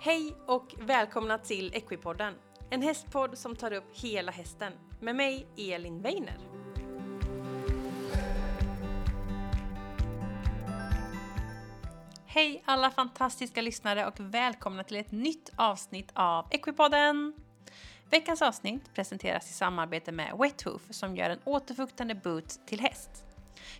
[0.00, 2.34] Hej och välkomna till Equipodden.
[2.70, 4.72] En hästpodd som tar upp hela hästen.
[5.00, 6.38] Med mig, Elin Weiner.
[12.26, 17.32] Hej alla fantastiska lyssnare och välkomna till ett nytt avsnitt av Equipodden!
[18.10, 23.27] Veckans avsnitt presenteras i samarbete med Wethoof som gör en återfuktande boot till häst.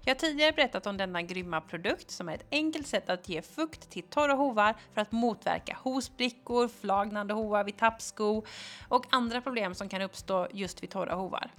[0.05, 3.43] Jag har tidigare berättat om denna grymma produkt som är ett enkelt sätt att ge
[3.43, 8.45] fukt till torra hovar för att motverka hovsprickor, flagnande hovar vid tappsko
[8.89, 11.51] och andra problem som kan uppstå just vid torra hovar.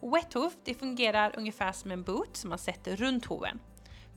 [0.00, 3.60] Wethoof det fungerar ungefär som en boot som man sätter runt hoven.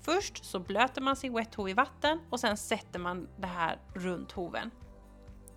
[0.02, 4.32] Först så blöter man sin wethov i vatten och sen sätter man det här runt
[4.32, 4.72] hoven.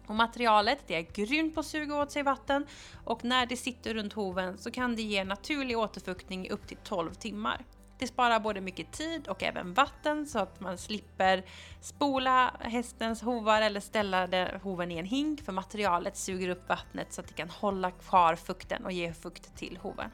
[0.07, 2.67] Och materialet det är grymt på att suga åt sig vatten
[3.05, 6.77] och när det sitter runt hoven så kan det ge naturlig återfuktning i upp till
[6.85, 7.65] 12 timmar.
[7.99, 11.45] Det sparar både mycket tid och även vatten så att man slipper
[11.81, 17.21] spola hästens hovar eller ställa hoven i en hink för materialet suger upp vattnet så
[17.21, 20.11] att det kan hålla kvar fukten och ge fukt till hoven.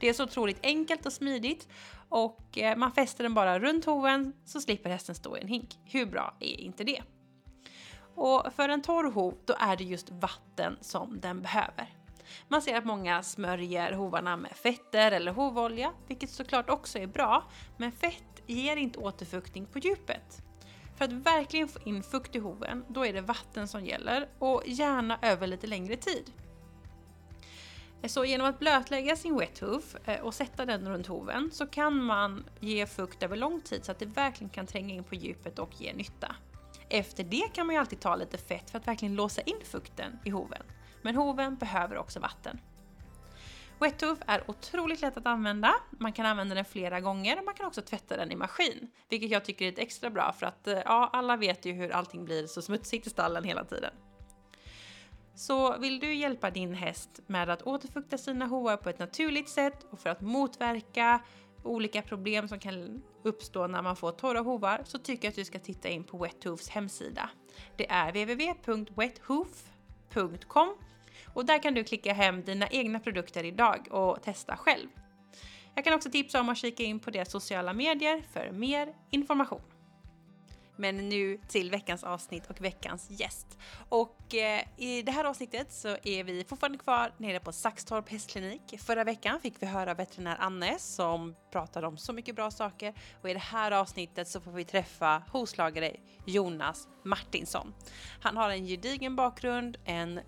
[0.00, 1.68] Det är så otroligt enkelt och smidigt
[2.08, 5.78] och eh, man fäster den bara runt hoven så slipper hästen stå i en hink.
[5.84, 7.02] Hur bra är inte det?
[8.14, 11.99] Och för en torr hov, då är det just vatten som den behöver.
[12.48, 17.44] Man ser att många smörjer hovarna med fetter eller hovolja, vilket såklart också är bra,
[17.76, 20.42] men fett ger inte återfuktning på djupet.
[20.96, 24.62] För att verkligen få in fukt i hoven, då är det vatten som gäller och
[24.66, 26.32] gärna över lite längre tid.
[28.04, 32.04] Så genom att blötlägga sin wet hoof eh, och sätta den runt hoven så kan
[32.04, 35.58] man ge fukt över lång tid så att det verkligen kan tränga in på djupet
[35.58, 36.36] och ge nytta.
[36.88, 40.18] Efter det kan man ju alltid ta lite fett för att verkligen låsa in fukten
[40.24, 40.62] i hoven.
[41.02, 42.60] Men hoven behöver också vatten.
[43.80, 45.74] Wethoof är otroligt lätt att använda.
[45.90, 48.90] Man kan använda den flera gånger och man kan också tvätta den i maskin.
[49.08, 51.90] Vilket jag tycker är lite extra bra för att eh, ja, alla vet ju hur
[51.90, 53.94] allting blir så smutsigt i stallen hela tiden.
[55.34, 59.86] Så vill du hjälpa din häst med att återfukta sina hovar på ett naturligt sätt
[59.90, 61.20] och för att motverka
[61.62, 65.44] olika problem som kan uppstå när man får torra hovar så tycker jag att du
[65.44, 67.30] ska titta in på Wethoofs hemsida.
[67.76, 70.74] Det är www.wethoof.com
[71.34, 74.88] och där kan du klicka hem dina egna produkter idag och testa själv.
[75.74, 79.62] Jag kan också tipsa om att kika in på deras sociala medier för mer information.
[80.80, 83.58] Men nu till veckans avsnitt och veckans gäst.
[83.88, 88.78] Och eh, i det här avsnittet så är vi fortfarande kvar nere på Saxtorp hästklinik.
[88.78, 93.30] Förra veckan fick vi höra veterinär Anne som pratade om så mycket bra saker och
[93.30, 95.96] i det här avsnittet så får vi träffa hovslagare
[96.26, 97.74] Jonas Martinsson.
[98.20, 100.20] Han har en gedigen bakgrund, en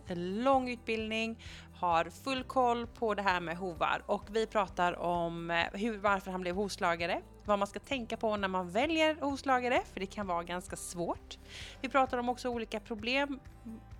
[0.44, 1.38] lång utbildning,
[1.82, 6.30] har full koll på det här med hovar och vi pratar om eh, hur, varför
[6.30, 10.26] han blev hovslagare, vad man ska tänka på när man väljer hovslagare, för det kan
[10.26, 11.38] vara ganska svårt.
[11.80, 13.40] Vi pratar om också olika problem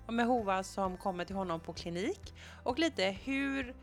[0.07, 2.33] med hovar som kommer till honom på klinik
[2.63, 3.75] och lite hur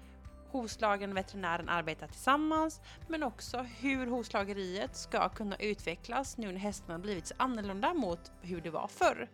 [0.50, 6.98] hovslagaren och veterinären arbetar tillsammans, men också hur hovslageriet ska kunna utvecklas nu när hästarna
[6.98, 9.28] blivit så annorlunda mot hur det var förr.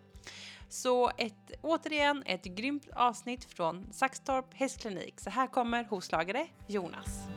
[0.68, 5.20] Så ett, återigen ett grymt avsnitt från Saxtorp hästklinik.
[5.20, 7.28] Så här kommer hovslagare Jonas.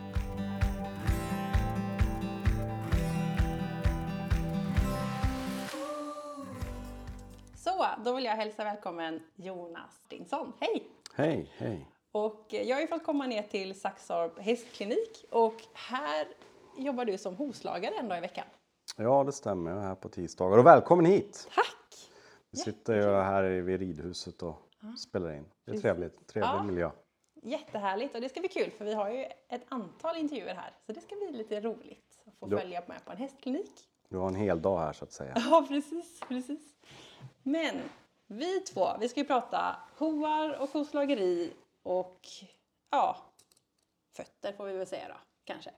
[7.56, 10.54] Så, då vill jag hälsa välkommen Jonas Dinsson.
[10.60, 10.88] Hej!
[11.14, 11.88] Hej, hej!
[12.12, 16.28] Och jag har ju fått komma ner till Saxtorp hästklinik och här
[16.78, 18.46] jobbar du som hovslagare en dag i veckan.
[18.98, 19.72] Ja, det stämmer.
[19.72, 20.58] Jag är här på tisdagar.
[20.58, 21.50] Och välkommen hit!
[21.56, 22.09] Tack!
[22.52, 24.96] Vi sitter ju här vid ridhuset och ja.
[24.98, 25.46] spelar in.
[25.66, 26.28] Det är trevligt.
[26.28, 26.64] Trevlig ja.
[26.64, 26.92] miljö.
[27.42, 30.92] Jättehärligt och det ska bli kul för vi har ju ett antal intervjuer här så
[30.92, 33.72] det ska bli lite roligt att få du, följa med på en hästklinik.
[34.10, 35.34] Du har en hel dag här så att säga.
[35.52, 36.76] Ja, precis, precis.
[37.44, 37.76] Men
[38.28, 42.28] vi två, vi ska ju prata hovar och hovslageri och
[42.92, 43.18] ja,
[44.16, 45.72] fötter får vi väl säga då, kanske.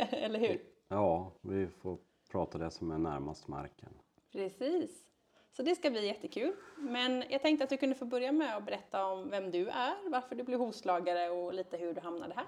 [0.16, 0.62] Eller hur?
[0.88, 1.98] Ja, vi får
[2.30, 3.92] prata det som är närmast marken.
[4.32, 5.09] Precis.
[5.52, 6.56] Så det ska bli jättekul.
[6.76, 10.10] Men jag tänkte att du kunde få börja med att berätta om vem du är,
[10.10, 12.46] varför du blev hovslagare och lite hur du hamnade här.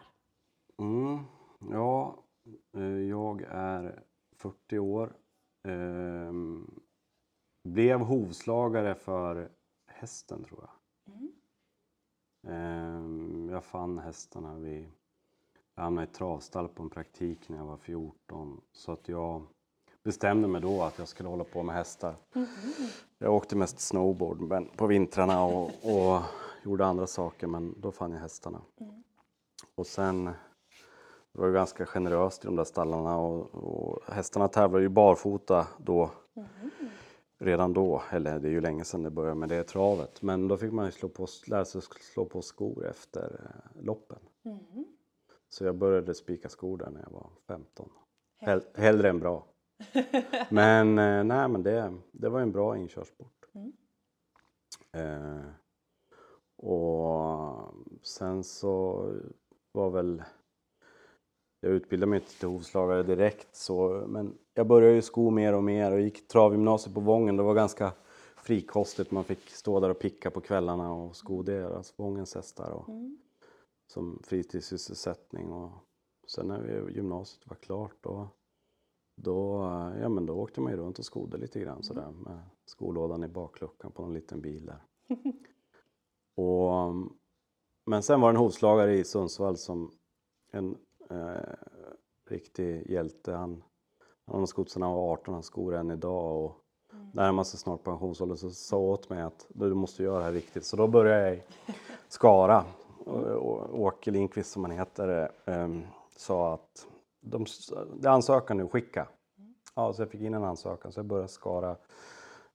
[0.78, 1.24] Mm,
[1.70, 2.24] ja,
[2.76, 4.02] eh, jag är
[4.36, 5.16] 40 år.
[5.68, 6.80] Ehm,
[7.64, 9.50] blev hovslagare för
[9.86, 11.14] hästen tror jag.
[11.14, 11.32] Mm.
[12.46, 14.90] Ehm, jag fann hästarna vid...
[15.74, 18.60] Jag hamnade i travstall på en praktik när jag var 14.
[18.72, 19.46] Så att jag
[20.04, 22.14] bestämde mig då att jag skulle hålla på med hästar.
[22.34, 22.48] Mm.
[23.18, 26.22] Jag åkte mest snowboard men på vintrarna och, och,
[26.64, 28.62] gjorde andra saker men då fann jag hästarna.
[28.80, 29.02] Mm.
[29.74, 30.24] Och sen
[31.32, 35.66] det var det ganska generöst i de där stallarna och, och hästarna tävlade ju barfota
[35.78, 36.10] då.
[36.36, 36.48] Mm.
[37.38, 40.56] redan då, eller det är ju länge sedan det började med det travet, men då
[40.56, 41.82] fick man ju slå på, lära sig
[42.14, 44.18] slå på skor efter eh, loppen.
[44.44, 44.84] Mm.
[45.48, 47.88] Så jag började spika skor där när jag var 15.
[48.38, 49.46] Hell, hellre än bra.
[50.50, 53.46] men eh, nej, men det, det var en bra inkörsport.
[53.54, 53.72] Mm.
[54.92, 55.44] Eh,
[56.56, 59.06] och sen så
[59.72, 60.22] var väl
[61.60, 65.64] jag utbildade mig inte till hovslagare direkt så, men jag började ju sko mer och
[65.64, 67.36] mer och gick travgymnasiet på Vången.
[67.36, 67.92] Det var ganska
[68.36, 69.10] frikostigt.
[69.10, 73.18] Man fick stå där och picka på kvällarna och sko deras Vångens hästar och, Mm.
[73.92, 75.52] som fritidssysselsättning.
[75.52, 75.70] Och
[76.26, 78.28] sen när vi, gymnasiet var klart då,
[79.14, 79.58] då,
[80.00, 83.28] ja, men då åkte man ju runt och skodde lite grann sådär med skolådan i
[83.28, 84.82] bakluckan på en liten bil där.
[86.44, 86.94] och,
[87.86, 89.90] men sen var det en hovslagare i Sundsvall som
[90.52, 90.76] en
[91.10, 91.54] eh,
[92.30, 93.32] riktig hjälte.
[93.32, 93.62] Han,
[94.26, 96.58] han har skott sedan han var 18, han skor än idag och
[97.12, 100.64] närmar sig snart pensionsåldern så sa åt mig att du måste göra det här riktigt.
[100.64, 101.42] Så då började jag i
[102.08, 102.64] Skara.
[103.04, 105.68] Och, och, Åke Lindqvist som han heter eh,
[106.16, 106.86] sa att
[107.22, 107.46] de,
[108.02, 109.08] är ansökan nu, skicka.
[109.74, 111.76] Ja, så jag fick in en ansökan så jag började Skara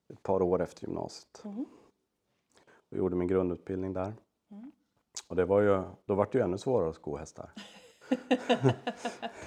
[0.10, 1.42] ett par år efter gymnasiet.
[1.46, 1.66] Mm.
[2.92, 4.14] Och gjorde min grundutbildning där.
[4.52, 4.72] Mm.
[5.28, 7.52] Och det var ju, då var det ju ännu svårare att sko hästar.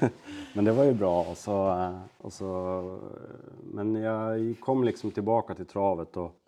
[0.55, 1.21] men det var ju bra.
[1.23, 1.89] Och så,
[2.19, 2.83] och så,
[3.63, 6.41] men jag kom liksom tillbaka till travet och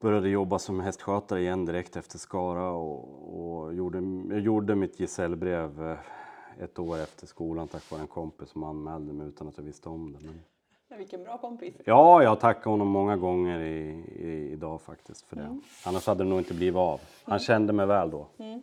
[0.00, 3.98] började jobba som hästskötare igen direkt efter Skara och, och gjorde,
[4.34, 5.98] jag gjorde mitt gesällbrev eh,
[6.60, 9.88] ett år efter skolan tack vare en kompis som anmälde mig utan att jag visste
[9.88, 10.18] om det.
[10.22, 11.74] Men, Vilken bra kompis.
[11.84, 13.80] ja, jag tackar honom många gånger i,
[14.16, 15.60] i, idag faktiskt för det.
[15.86, 17.00] Annars hade det nog inte blivit av.
[17.24, 18.28] Han kände mig väl då.
[18.38, 18.62] Mm.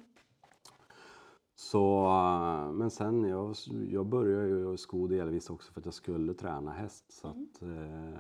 [1.55, 3.55] Så, eh, men sen, jag,
[3.89, 7.05] jag började ju sko delvis också för att jag skulle träna häst.
[7.11, 8.19] Så att, eh,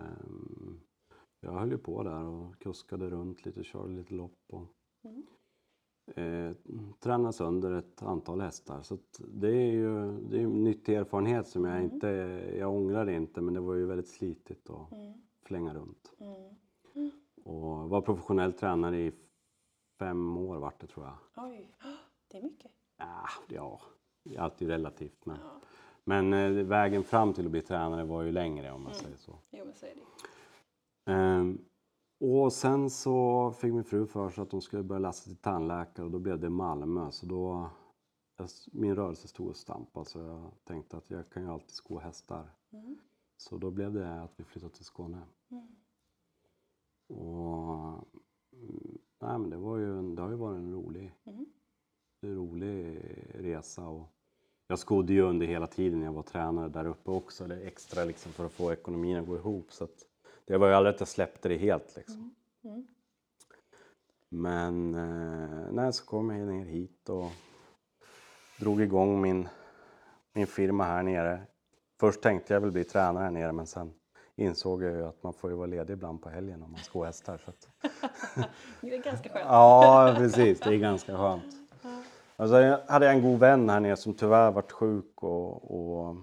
[1.41, 4.67] jag höll ju på där och kuskade runt lite, körde lite lopp och
[5.03, 5.23] Mm.
[6.17, 8.81] Eh, sönder ett antal hästar.
[8.81, 8.97] Så
[9.27, 12.07] det är ju det är en nyttig erfarenhet som jag inte,
[12.57, 15.13] jag ångrar det inte men det var ju väldigt slitigt att Mm.
[15.45, 16.13] flänga runt.
[16.19, 17.11] Mm.
[17.43, 19.11] Och var professionell tränare i
[19.99, 21.45] fem år vart det tror jag.
[21.45, 21.71] Oj,
[22.27, 22.71] det är mycket.
[22.97, 23.81] Ah, ja,
[24.23, 25.25] det är alltid relativt.
[25.25, 25.61] Men, Ja.
[26.03, 29.39] men eh, vägen fram till att bli tränare var ju längre om man säger så.
[29.51, 31.11] Jo, men så är det.
[31.11, 31.57] Ehm,
[32.19, 36.05] och sen så fick min fru för sig att hon skulle börja läsa till tandläkare
[36.05, 37.11] och då blev det Malmö.
[37.11, 37.69] Så då,
[38.71, 42.49] min rörelse stod och stampade så jag tänkte att jag kan ju alltid sko hästar.
[42.71, 42.97] Mm.
[43.37, 45.21] Så då blev det att vi flyttade till Skåne.
[45.51, 45.67] Mm.
[47.07, 47.77] Och,
[48.53, 51.45] mm, nej, men det, var ju en, det har ju varit en rolig, Mm.
[52.21, 53.01] en rolig
[53.33, 53.87] resa.
[53.87, 54.07] Och
[54.67, 58.31] jag skodde ju under hela tiden jag var tränare där uppe också, eller extra liksom
[58.31, 59.71] för att få ekonomin att gå ihop.
[59.71, 60.08] Så att
[60.49, 62.35] det var ju aldrig att jag släppte det helt liksom.
[62.63, 62.87] Mm.
[64.29, 67.31] Men eh, nej, så kom jag ner hit och
[68.59, 69.47] drog igång min,
[70.33, 71.41] min firma här nere.
[71.99, 73.93] Först tänkte jag väl bli tränare här nere men sen
[74.35, 77.05] insåg jag ju att man får ju vara ledig ibland på helgen om man skår
[77.05, 77.41] hästar.
[77.45, 77.69] Så att,
[78.81, 79.45] Det är ganska skönt.
[79.45, 80.59] ja, precis.
[80.59, 81.43] Det är ganska skönt.
[82.35, 86.15] Alltså, jag hade en god vän här nere som tyvärr varit sjuk och, och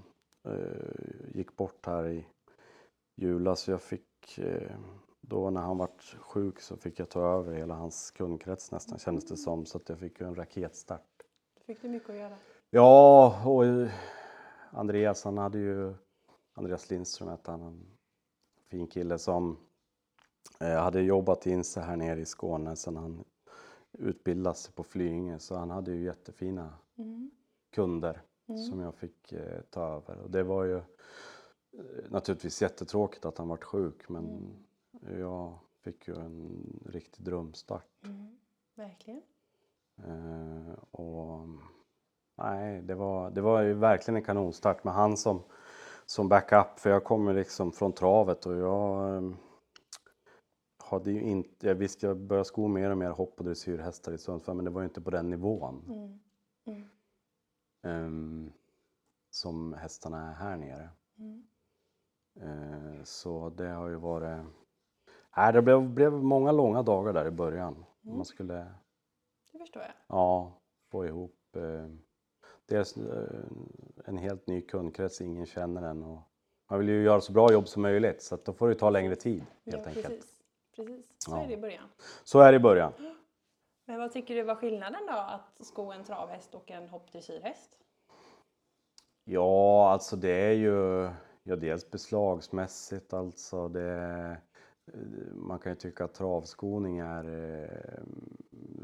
[0.49, 2.27] eh, gick bort här i
[3.17, 3.61] julas.
[3.61, 4.07] Så jag fick,
[4.39, 4.77] eh,
[5.21, 9.25] då när han vart sjuk så fick jag ta över hela hans kundkrets nästan kändes
[9.25, 9.67] det som.
[9.67, 11.23] Så att jag fick ju en raketstart.
[11.67, 12.35] Fick du mycket att göra?
[12.71, 13.89] Ja, och eh,
[14.71, 15.95] Andreas han hade ju,
[16.55, 17.87] Andreas Lindström hette han, en
[18.69, 19.57] fin kille som
[20.61, 23.25] eh, hade jobbat in sig här nere i Skåne sedan han
[23.99, 27.31] utbildade sig på Flyinge så han hade ju jättefina Mm.
[27.75, 28.63] kunder Mm.
[28.63, 29.35] som jag fick
[29.71, 30.19] ta över.
[30.19, 30.81] Och det var ju
[32.09, 34.57] naturligtvis jättetråkigt att han vart sjuk men
[35.19, 38.05] jag fick ju en riktig drömstart.
[38.05, 38.37] Mm.
[38.75, 39.23] Verkligen.
[40.05, 41.49] Eh, och,
[42.37, 45.43] nej, det var, det var ju verkligen en kanonstart med han som,
[46.07, 49.31] som backup för jag kommer liksom från travet och jag eh,
[50.79, 54.19] hade ju inte, jag visste jag började sko mer och mer hopp och dressyrhästar i
[54.19, 56.19] Sundsvall men det var ju inte på den nivån Mm.
[56.67, 56.89] Mm.
[57.83, 58.53] ehm,
[59.31, 60.91] som hästarna är här nere.
[61.19, 61.47] Mm.
[62.43, 64.45] Eh, så det har ju varit,
[65.37, 67.85] nej, det blev, blev många långa dagar där i början.
[68.05, 68.17] Mm.
[68.17, 68.55] Man skulle
[69.53, 69.93] Det förstår jag.
[70.07, 71.89] Ja, få ihop eh,
[72.67, 73.45] dels eh,
[74.05, 76.21] en helt ny kundkrets, ingen känner den och
[76.71, 78.91] man vill ju göra så bra jobb som möjligt så att då får det ta
[78.91, 80.07] längre tid helt ja, enkelt.
[80.07, 80.37] Precis.
[80.77, 81.07] precis.
[81.19, 81.43] Så Ja.
[81.43, 81.89] är det i början.
[82.25, 82.93] Så är det i början.
[83.85, 87.79] Men vad tycker du var skillnaden då att sko en travhäst och en hoppdressyrhäst?
[89.25, 91.09] Ja, alltså det är ju
[91.47, 94.37] ja, dels beslagsmässigt alltså det
[95.33, 97.25] man kan ju tycka att travskoning är...
[97.25, 98.03] eh,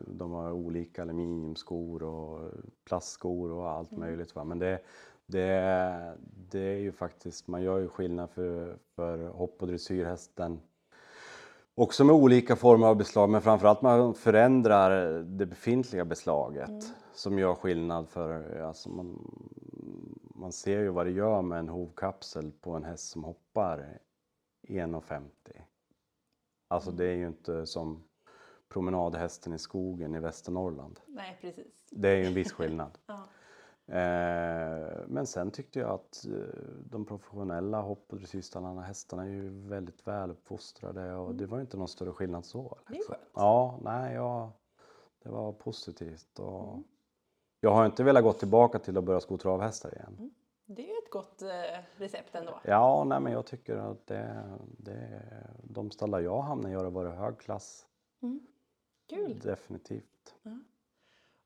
[0.06, 2.50] De har olika aluminiumskor och
[2.84, 4.34] plastskor och allt möjligt.
[4.34, 4.44] Va?
[4.44, 4.78] Men det,
[5.26, 6.16] det,
[6.50, 10.60] det är ju faktiskt, man gör ju skillnad för, för hopp och dressyrhästen
[11.74, 17.54] också med olika former av beslag, men framförallt man förändrar det befintliga beslaget som gör
[17.54, 19.18] skillnad för, alltså man,
[20.42, 23.98] man ser ju vad det gör med en hovkapsel på en häst som hoppar
[24.68, 25.22] 1,50.
[26.68, 28.04] Alltså det är ju inte som
[28.68, 31.00] promenadhästen i skogen i Västernorrland.
[31.06, 31.88] Nej, precis.
[31.90, 32.98] Det är ju en viss skillnad.
[33.06, 33.26] Ja.
[33.86, 36.32] Eh, men sen tyckte jag att eh,
[36.90, 41.76] de professionella hopp och dressyrstallarna, hästarna är ju väldigt väluppfostrade och det var ju inte
[41.76, 42.60] någon större skillnad så.
[42.60, 42.70] Mm.
[42.86, 43.14] Det är liksom.
[43.14, 43.30] skönt.
[43.34, 44.52] Ja, nej, ja,
[45.22, 46.38] det var positivt.
[46.38, 46.84] Och Mm.
[47.64, 50.30] Jag har inte velat gå tillbaka till att börja sko travhästar igen.
[50.66, 51.48] Det är ju ett gott eh,
[51.96, 52.60] recept ändå.
[52.64, 54.44] Ja, nej, men jag tycker att det,
[54.78, 55.22] det,
[55.64, 57.86] de stallar jag hamnar i har varit hög klass.
[59.10, 59.40] Kul!
[59.44, 60.34] Definitivt.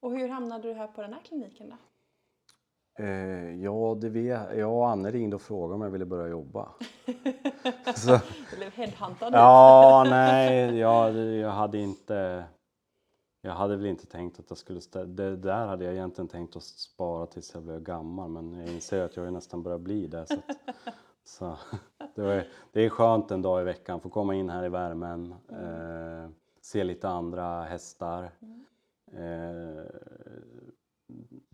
[0.00, 1.76] Och hur hamnade du här på den här kliniken då?
[3.04, 6.68] Eh, ja, det vet, jag och Anne ringde och frågade om jag ville börja jobba.
[7.94, 8.18] Så,
[8.50, 12.44] Du blev headhuntad ja, nej, jag, jag hade inte...
[13.46, 14.80] Jag hade väl inte tänkt att jag skulle...
[15.06, 19.02] Det där hade jag egentligen tänkt att spara tills jag blev gammal men jag inser
[19.02, 20.26] att jag nästan börjar bli det.
[20.26, 20.56] Så, att,
[21.24, 21.58] så
[22.14, 25.34] det, var, det är skönt en dag i veckan, få komma in här i värmen,
[25.48, 28.30] eh, se lite andra hästar.
[29.12, 29.84] Eh,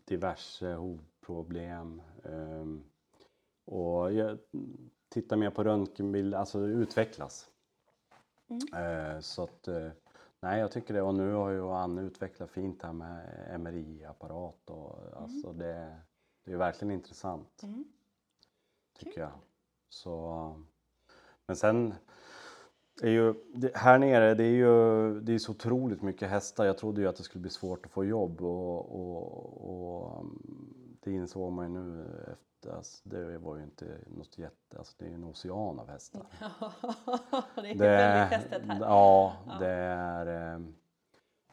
[0.05, 2.03] diverse hovproblem.
[2.25, 2.67] Eh,
[3.65, 4.39] och jag
[5.09, 7.51] tittar mer på röntgenbild, alltså utvecklas.
[8.77, 9.89] Eh, så att, eh,
[10.43, 11.03] nej jag tycker det.
[11.03, 15.97] Och nu har ju Anne utvecklat fint här med MRI-apparat och alltså det,
[16.45, 17.63] det är verkligen intressant.
[18.99, 19.33] Tycker jag.
[19.89, 20.55] Så,
[21.47, 21.95] men sen
[23.03, 23.35] är ju,
[23.75, 26.65] här nere det är ju det är så otroligt mycket hästar.
[26.65, 30.99] Jag trodde ju att det skulle bli svårt att få jobb och, och, och um,
[31.01, 32.07] det insåg man ju nu
[32.63, 32.77] efter.
[32.77, 36.27] Alltså, det var ju inte något jätte, alltså det är ju en ocean av hästar.
[37.63, 38.81] det är Det, väldigt hästigt här.
[38.81, 40.55] ja, det är...
[40.55, 40.61] eh,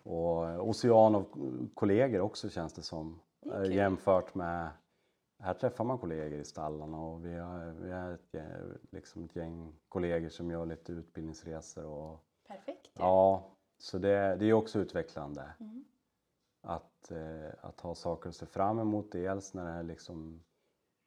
[0.04, 1.26] Och ocean av
[1.74, 3.20] kollegor också känns det som.
[3.46, 3.76] eh, Okej.
[3.76, 4.70] Jämfört med...
[5.42, 8.36] Här träffar man kollegor i stallarna och vi har, vi har ett,
[8.92, 11.86] liksom ett gäng kollegor som gör lite utbildningsresor.
[11.86, 12.90] Och, Perfekt.
[12.94, 13.44] ja,
[13.78, 15.54] så det, det är också utvecklande.
[16.62, 19.12] Att, eh, att ha saker att se fram emot.
[19.12, 20.44] Dels när det liksom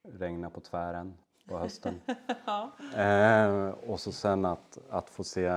[0.02, 1.14] regnar på tvären
[1.46, 2.00] på hösten.
[2.46, 2.72] Ja.
[2.96, 5.50] Eh, och så sen att, att få se,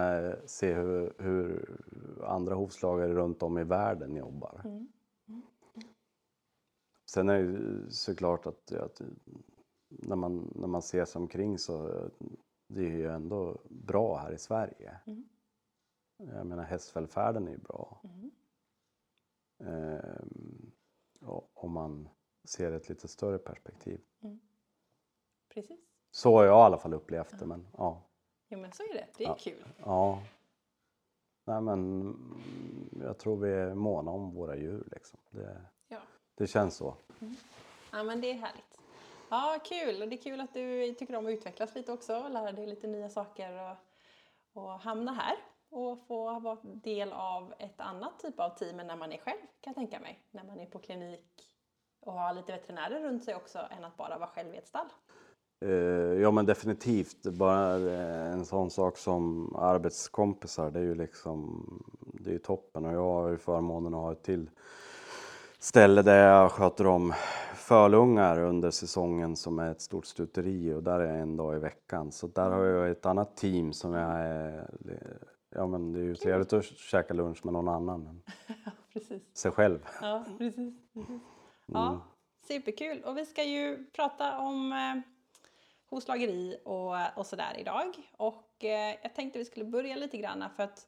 [0.46, 1.70] se hur, hur
[2.28, 4.62] andra hovslagare runt om i världen jobbar.
[7.06, 9.02] Sen är det ju såklart att, att
[9.90, 12.10] när, man, när man ser sig omkring så eh,
[12.68, 15.00] det är ju ändå bra här i Sverige.
[16.18, 18.02] Jag menar hästvälfärden är ju bra.
[19.60, 20.72] Ehm,
[21.22, 22.10] och, om man
[22.46, 24.02] ser ett lite större perspektiv.
[25.54, 25.80] Precis.
[26.12, 27.46] Så har jag i alla fall upplevt det.
[27.46, 28.02] Men, ja.
[28.48, 29.08] Jo men så är det.
[29.18, 29.36] Det är Ja.
[29.40, 29.66] kul.
[29.80, 30.22] Ja.
[31.46, 35.20] Nej men mm, jag tror vi är måna om våra djur liksom.
[35.30, 35.98] Det, Ja.
[36.36, 36.96] det känns så.
[37.92, 38.80] ja men det är härligt.
[39.30, 40.02] Ja kul.
[40.02, 42.28] Och det är kul att du tycker om att utvecklas lite också.
[42.28, 43.78] Lära dig lite nya saker och,
[44.64, 45.36] och hamna här.
[45.70, 49.40] Och få vara del av ett annat typ av team än när man är själv
[49.62, 50.20] kan jag tänka mig.
[50.32, 51.52] När man är på klinik
[52.06, 54.88] och har lite veterinärer runt sig också än att bara vara själv i ett stall.
[55.66, 55.72] Eh,
[56.22, 57.24] ja men definitivt.
[57.24, 61.66] Bara eh, en sån sak som arbetskompisar, det är ju liksom
[62.00, 62.86] det är toppen.
[62.86, 64.50] Och jag har ju förmånen att ha ett till
[65.60, 67.14] ställe där jag sköter om
[67.56, 71.60] fölungar under säsongen som är ett stort stuteri och där är jag en dag i
[71.60, 72.12] veckan.
[72.12, 74.70] Så där har jag ett annat team som jag är...
[75.50, 78.22] Ja men det är ju trevligt att käka lunch med någon annan än
[78.94, 79.22] Precis.
[79.34, 79.88] sig själv.
[80.02, 80.74] Ja, precis.
[80.94, 81.22] precis.
[81.65, 82.01] Ja,
[82.48, 83.03] superkul.
[83.03, 85.12] Och vi ska ju prata om eh,
[85.89, 87.95] hovslageri och, och sådär idag.
[88.17, 90.88] Och eh, jag tänkte vi skulle börja lite grann för att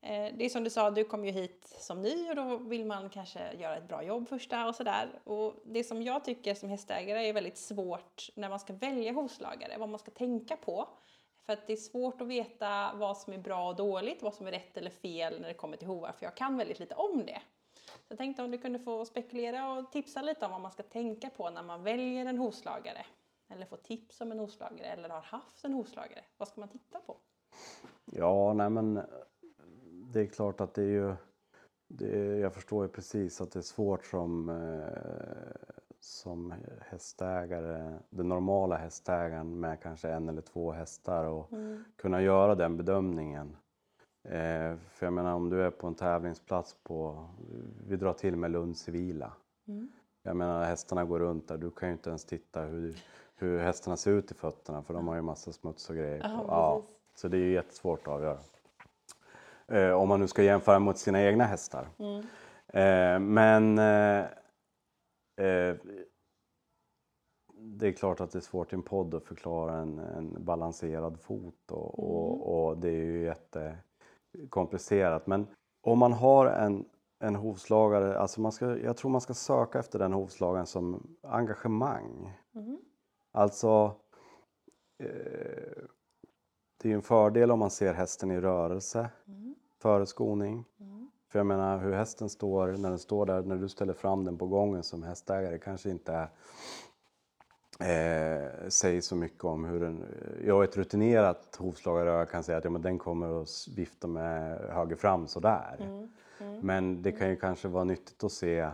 [0.00, 2.84] eh, det är som du sa, du kom ju hit som ny och då vill
[2.84, 5.20] man kanske göra ett bra jobb första och sådär.
[5.24, 9.78] Och det som jag tycker som hästägare är väldigt svårt när man ska välja hovslagare,
[9.78, 10.88] vad man ska tänka på.
[11.46, 14.46] För att det är svårt att veta vad som är bra och dåligt, vad som
[14.46, 17.26] är rätt eller fel när det kommer till hovar, för jag kan väldigt lite om
[17.26, 17.42] det.
[18.12, 21.30] Jag tänkte om du kunde få spekulera och tipsa lite om vad man ska tänka
[21.30, 23.06] på när man väljer en hovslagare.
[23.48, 26.24] Eller får tips om en hovslagare eller har haft en hovslagare.
[26.36, 27.16] Vad ska man titta på?
[28.04, 29.00] Ja, nej men
[30.12, 31.14] det är klart att det är ju...
[31.88, 38.28] Det är, jag förstår ju precis att det är svårt som, eh, som hästägare, den
[38.28, 41.84] normala hästägaren med kanske en eller två hästar och Mm.
[41.96, 43.56] kunna göra den bedömningen.
[44.24, 47.26] Eh, för jag menar om du är på en tävlingsplats på,
[47.86, 49.32] vi drar till med Lund civila.
[49.68, 49.88] Mm.
[50.22, 52.96] Jag menar hästarna går runt där, du kan ju inte ens titta hur,
[53.34, 56.20] hur hästarna ser ut i fötterna för de har ju massa smuts och grejer.
[56.20, 56.44] På.
[56.48, 56.82] Ja,
[57.14, 58.38] så det är ju jättesvårt att avgöra.
[59.68, 61.88] Eh, om man nu ska jämföra mot sina egna hästar.
[61.98, 62.26] Mm.
[62.66, 64.24] Eh, men eh,
[65.46, 65.76] eh,
[67.54, 71.20] det är klart att det är svårt i en podd att förklara en, en balanserad
[71.20, 73.24] fot och, och, och det är ju
[74.34, 75.26] jättekomplicerat.
[75.26, 75.46] Men
[75.82, 76.84] om man har en,
[77.20, 82.38] en hovslagare, alltså man ska, jag tror man ska söka efter den hovslagaren som engagemang.
[82.54, 82.78] Mm.
[83.32, 83.96] Alltså,
[84.98, 85.82] eh,
[86.82, 89.54] det är ju en fördel om man ser hästen i rörelse Mm.
[89.78, 90.64] före skoning.
[90.80, 91.10] Mm.
[91.28, 94.38] För jag menar hur hästen står, när den står där, när du ställer fram den
[94.38, 96.28] på gången som hästägare kanske inte
[97.82, 100.04] eh, säger så mycket om hur den...
[100.46, 104.58] Jag är ett rutinerat jag kan säga att ja, men den kommer att vifta med
[104.58, 105.76] höger fram sådär.
[105.80, 106.08] Mm.
[106.40, 106.60] Mm.
[106.60, 108.70] Men det kan ju kanske vara nyttigt att se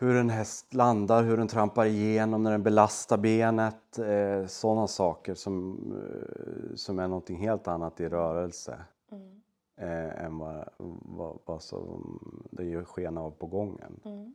[0.00, 3.98] hur en häst landar, hur den trampar igenom när den belastar benet.
[3.98, 8.78] Eh, Sådana saker som, eh, som är någonting helt annat i rörelse
[9.12, 9.42] Mm.
[9.76, 10.68] eh, än vad,
[11.02, 12.18] vad, vad som
[12.50, 14.00] det ger sken av på gången.
[14.04, 14.34] Mm.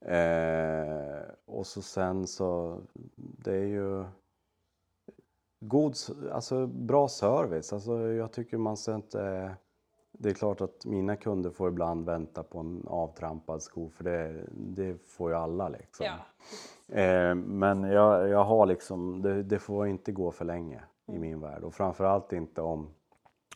[0.00, 2.80] Eh, och så sen så,
[3.16, 4.04] det är ju
[5.60, 5.94] god,
[6.32, 7.72] alltså bra service.
[7.72, 9.54] Alltså jag tycker man ska inte...
[10.12, 14.44] Det är klart att mina kunder får ibland vänta på en avtrampad sko för det,
[14.50, 16.06] det får ju alla liksom.
[16.06, 16.16] Ja.
[17.00, 21.20] Eh, men jag, jag har liksom, det, det får inte gå för länge i Mm.
[21.20, 22.88] min värld och framförallt inte om,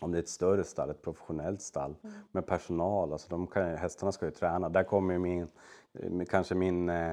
[0.01, 2.15] om det är ett större stall, ett professionellt stall Mm.
[2.33, 3.13] med personal.
[3.13, 4.69] Alltså de kan, hästarna ska ju träna.
[4.69, 5.49] Där kommer ju min,
[5.95, 7.13] eh, kanske min eh,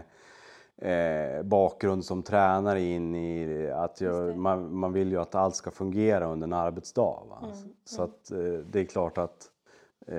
[0.78, 5.72] eh, bakgrund som tränare in i att jag, man, man vill ju att allt ska
[5.72, 7.24] fungera under en arbetsdag.
[7.30, 7.40] Va?
[7.44, 8.38] Mm, Så att eh,
[8.72, 9.52] det är klart att
[10.08, 10.16] eh,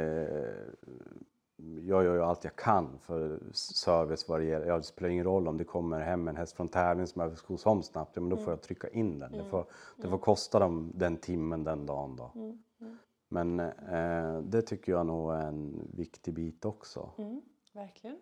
[1.82, 4.66] jag gör ju allt jag kan för service vad det gäller.
[4.66, 7.28] Ja, det spelar ingen roll om det kommer hem en häst från tävling som jag
[7.28, 9.32] vill skos om snabbt, men då får jag trycka in den.
[9.32, 12.16] Det, får, det får kosta dem den timmen den dagen.
[12.16, 12.32] Då.
[12.34, 12.58] Mm.
[12.80, 12.98] Mm.
[13.28, 17.10] Men eh, det tycker jag nog är en viktig bit också.
[17.18, 17.42] Mm.
[17.72, 18.16] Verkligen.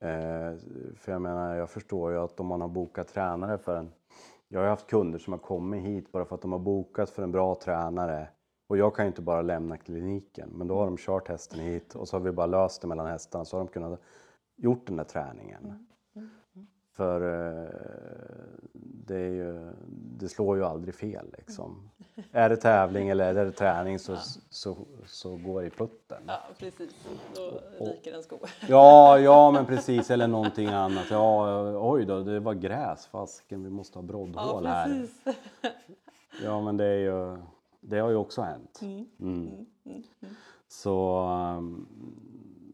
[0.00, 0.56] Eh,
[0.96, 3.92] för jag menar, jag förstår ju att om man har bokat tränare för en...
[4.48, 7.22] Jag har haft kunder som har kommit hit bara för att de har bokat för
[7.22, 8.28] en bra tränare.
[8.68, 11.94] Och jag kan ju inte bara lämna kliniken, men då har de kört hästen hit
[11.94, 14.00] och så har vi bara löst det mellan hästarna så har de kunnat
[14.56, 15.64] gjort den där träningen.
[15.64, 15.87] Mm.
[16.98, 17.10] Mm.
[17.10, 17.20] Mm.
[17.20, 17.70] För eh,
[19.06, 19.70] det, ju,
[20.18, 21.90] det slår ju aldrig fel liksom.
[22.32, 24.16] Är det tävling eller är det träning så,
[24.50, 26.22] så, så går det i putten.
[26.26, 26.90] Ja, precis.
[27.34, 28.38] Då ryker en sko.
[28.68, 31.06] Ja, ja men precis, eller någonting annat.
[31.10, 35.06] Ja, oj då, det var gräs, fasken vi måste ha broddhål Ja, här.
[36.44, 37.38] Ja, men det är ju,
[37.80, 38.78] det har ju också hänt.
[38.82, 38.94] Mm.
[38.96, 39.08] Mm.
[39.20, 39.66] Mm.
[39.84, 40.02] Mm.
[40.20, 40.34] Mm.
[40.68, 41.20] Så
[41.58, 41.88] um,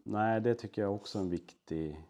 [0.05, 2.01] nej, det tycker jag också är en viktig...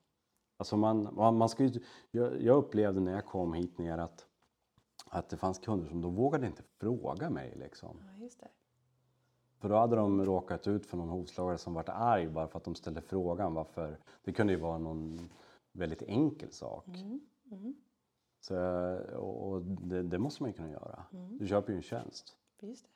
[0.64, 4.26] Alltså man, man, man ska ju, jag, jag upplevde när jag kom hit ner att,
[5.06, 7.96] att det fanns kunder som de vågade inte fråga mig liksom.
[8.00, 8.48] Ja, just det.
[9.58, 12.64] För då hade de råkat ut för någon hovslagare som vart arg bara för att
[12.64, 13.98] de ställde frågan varför.
[14.22, 15.30] Det kunde ju vara någon
[15.72, 16.86] väldigt enkel sak.
[16.86, 17.20] Mm.
[17.50, 17.74] Mm.
[18.40, 18.56] Så,
[19.16, 21.04] och och det, det måste man ju kunna göra.
[21.12, 21.38] Mm.
[21.38, 22.36] Du köper ju en tjänst.
[22.60, 22.90] Just det.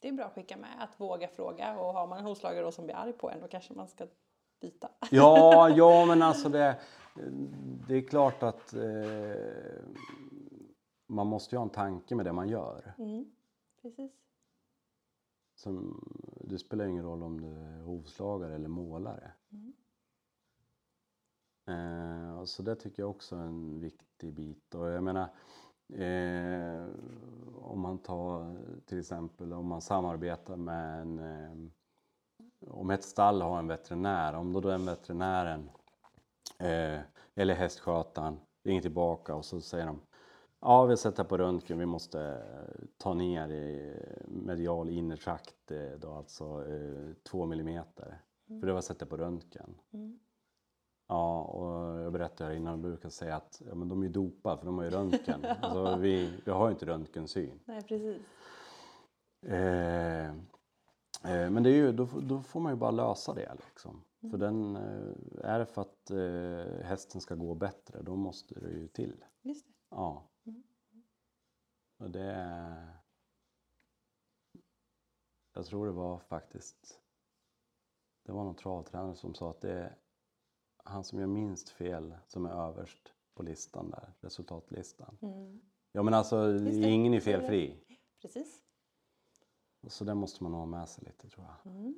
[0.00, 1.78] Det är bra att skicka med, att våga fråga.
[1.80, 4.06] Och har man en hovslagare som blir arg på en, då kanske man ska
[4.60, 4.90] byta.
[5.10, 6.76] Ja, ja men alltså det,
[7.88, 9.82] det är klart att eh,
[11.06, 12.94] man måste ju ha en tanke med det man gör.
[12.98, 13.30] Mm.
[13.82, 14.12] Precis.
[15.54, 16.00] Som,
[16.40, 19.32] det spelar ingen roll om du är hovslagare eller målare.
[19.52, 19.72] Mm.
[21.68, 24.74] Eh, så det tycker jag också är en viktig bit.
[24.74, 25.28] Och jag menar,
[25.88, 26.86] eh,
[27.54, 31.70] om man tar till exempel om man samarbetar med en eh,
[32.66, 35.70] om ett stall har en veterinär, om då den veterinären
[36.58, 37.00] eh,
[37.34, 40.00] eller hästskötaren ringer tillbaka och så säger de
[40.60, 46.12] Ja, vi sätter på röntgen, vi måste eh, ta ner i medial innertrakt, eh, då
[46.12, 48.22] alltså eh, två millimeter.
[48.60, 49.74] För det var sätta på röntgen.
[49.92, 50.18] Mm.
[51.08, 54.12] Ja, och jag berättade här innan, jag brukar säga att ja, men de är ju
[54.12, 55.44] dopade för de har ju röntgen.
[55.60, 57.60] alltså, vi, vi har ju inte röntgensyn.
[57.64, 58.22] Nej, precis.
[59.46, 60.34] Eh, eh,
[61.22, 64.04] men det är ju, då, då får man ju bara lösa det liksom.
[64.30, 65.12] För den, eh,
[65.44, 69.24] är det för att eh, hästen ska gå bättre, då måste det ju till.
[69.42, 69.72] Just det.
[69.90, 70.30] Ja.
[70.46, 70.62] Mm.
[71.98, 72.22] Och det...
[72.32, 72.94] är-
[75.52, 77.00] Jag tror det var faktiskt...
[78.24, 79.94] Det var någon travtränare som sa att det...
[80.76, 85.18] han som gör minst fel som är överst på listan där, resultatlistan.
[85.22, 85.60] Mm.
[85.92, 87.84] Ja men alltså ingen är är felfri.
[88.22, 88.57] Precis.
[89.88, 91.72] Så det måste man ha med sig lite tror jag.
[91.72, 91.94] Mm.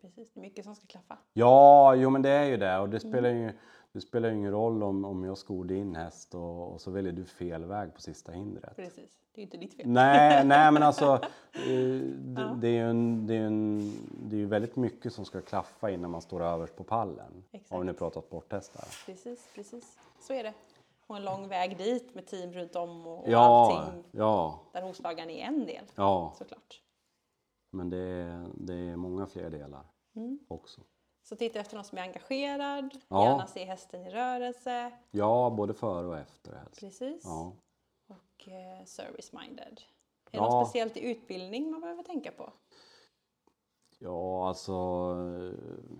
[0.00, 1.18] Precis, det är mycket som ska klaffa.
[1.32, 3.10] Ja, jo men det är ju det och det Mm.
[3.12, 3.52] spelar ju,
[3.92, 7.12] det spelar ju ingen roll om, om jag skor din häst och, och så väljer
[7.12, 8.76] du fel väg på sista hindret.
[8.76, 9.88] Precis, det är ju inte ditt fel.
[9.88, 11.14] Nej, nej men alltså
[11.52, 13.92] eh, det, det är ju en, det är en,
[14.28, 17.44] det är ju väldigt mycket som ska klaffa innan man står överst på pallen.
[17.52, 17.72] Exakt.
[17.72, 18.84] Om vi nu pratar sporthästar.
[19.06, 19.98] Precis, precis.
[20.20, 20.52] Så är det.
[21.06, 24.04] Och en lång väg dit med team runt om och, och Ja, allting.
[24.10, 26.34] ja, Där hovslagaren är en del, ja.
[26.38, 26.80] såklart.
[27.74, 29.84] Men det är, det är många fler delar
[30.16, 30.38] Mm.
[30.48, 30.80] också.
[31.22, 33.24] Så titta efter någon som är engagerad, Ja.
[33.24, 34.92] gärna se hästen i rörelse.
[35.10, 36.80] Ja, både före och efter helst.
[36.80, 37.22] Precis.
[37.24, 37.52] Ja.
[38.06, 39.60] Och eh, service-minded.
[40.30, 40.42] Är det Ja.
[40.50, 42.52] något speciellt i utbildning man behöver tänka på?
[43.98, 44.72] Ja, alltså...
[44.72, 45.94] eh,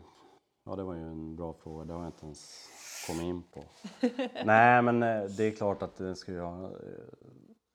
[0.67, 1.85] Ja, det var ju en bra fråga.
[1.85, 2.69] Det har jag inte ens
[3.07, 3.65] kommit in på.
[4.45, 6.71] Nej, men eh, det är klart att den ska ju ha eh,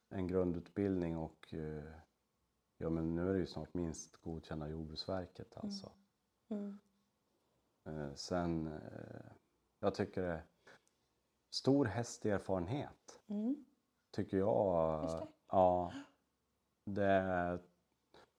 [0.09, 1.53] en grundutbildning och...
[2.81, 5.91] Ja, men nu är det ju snart minst godkända Jordbruksverket alltså.
[6.49, 6.79] Mm.
[7.85, 8.67] Eh, Sen...
[8.67, 9.31] eh,
[9.79, 10.43] Jag tycker det...
[11.53, 13.65] Stor hästerfarenhet, Mm.
[14.11, 15.01] tycker jag.
[15.09, 15.27] Det.
[15.47, 15.93] Ja.
[16.85, 17.59] Det är,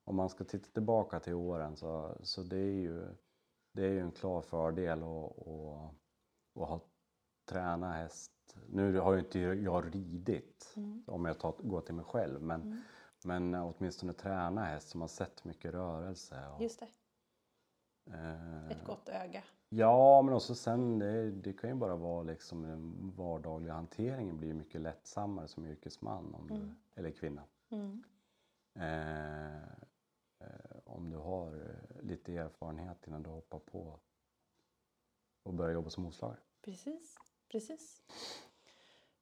[0.03, 3.15] om man ska titta tillbaka till åren så, så det är ju
[3.73, 5.95] det är ju en klar fördel att, att,
[6.61, 6.81] att ha
[7.49, 8.57] träna häst.
[8.67, 11.03] Nu har ju inte jag ridit Mm.
[11.07, 12.81] om jag tar, går till mig själv men, Mm.
[13.25, 16.47] Men åtminstone träna häst som har sett mycket rörelse.
[16.55, 16.87] Och, Just det,
[18.13, 19.43] eh, ett gott öga.
[19.69, 24.53] Ja, men också sen det, det kan ju bara vara liksom den vardagliga hanteringen blir
[24.53, 26.75] mycket lättsammare som yrkesman om du, Mm.
[26.95, 27.43] eller kvinna.
[27.69, 28.03] Mm.
[28.75, 29.63] Eh,
[30.39, 33.99] eh, om du har eh, lite erfarenhet innan du hoppar på
[35.43, 36.39] och börjar jobba som hovslagare.
[36.61, 37.17] Precis,
[37.51, 38.01] precis.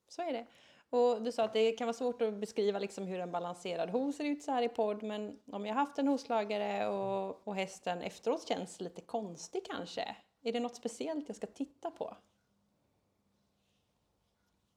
[0.07, 0.47] Så är det.
[0.89, 4.11] Och du sa att det kan vara svårt att beskriva liksom hur en balanserad ho
[4.11, 8.01] ser ut så här i podd, men om jag haft en hovslagare och, och hästen
[8.01, 12.17] efteråt känns lite konstig kanske, är det något speciellt jag ska titta på?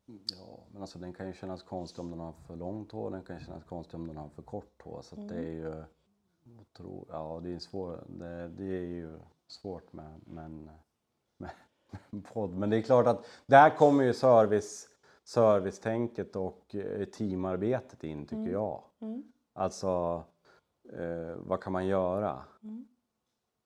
[0.07, 3.23] Ja, men alltså den kan ju kännas konstig om den har för långt hår, den
[3.23, 5.03] kan kännas konstig om den har för kort hår.
[5.03, 5.85] Så att det är ju
[6.61, 10.71] otro, ja, det är, svår, det, det är ju svårt med, men,
[11.37, 11.51] med,
[12.11, 12.51] med podd.
[12.51, 14.89] Men det är klart att där kommer ju service,
[15.25, 18.85] servicetänket och eh, teamarbetet in tycker jag.
[19.01, 19.23] Mm.
[19.53, 20.25] Alltså,
[20.93, 22.45] eh, vad kan man göra?
[22.63, 22.87] Mm.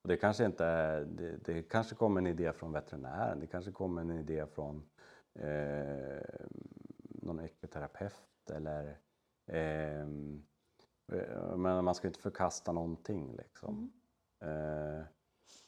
[0.02, 3.72] Och det kanske inte är, det, det kanske kommer en idé från veterinären, det kanske
[3.72, 4.82] kommer en idé från
[5.34, 6.22] eh,
[7.22, 8.98] någon ekoterapeut eller
[9.46, 10.42] ehm,
[11.12, 13.92] eh, men man ska inte förkasta någonting liksom.
[14.40, 15.04] Eh,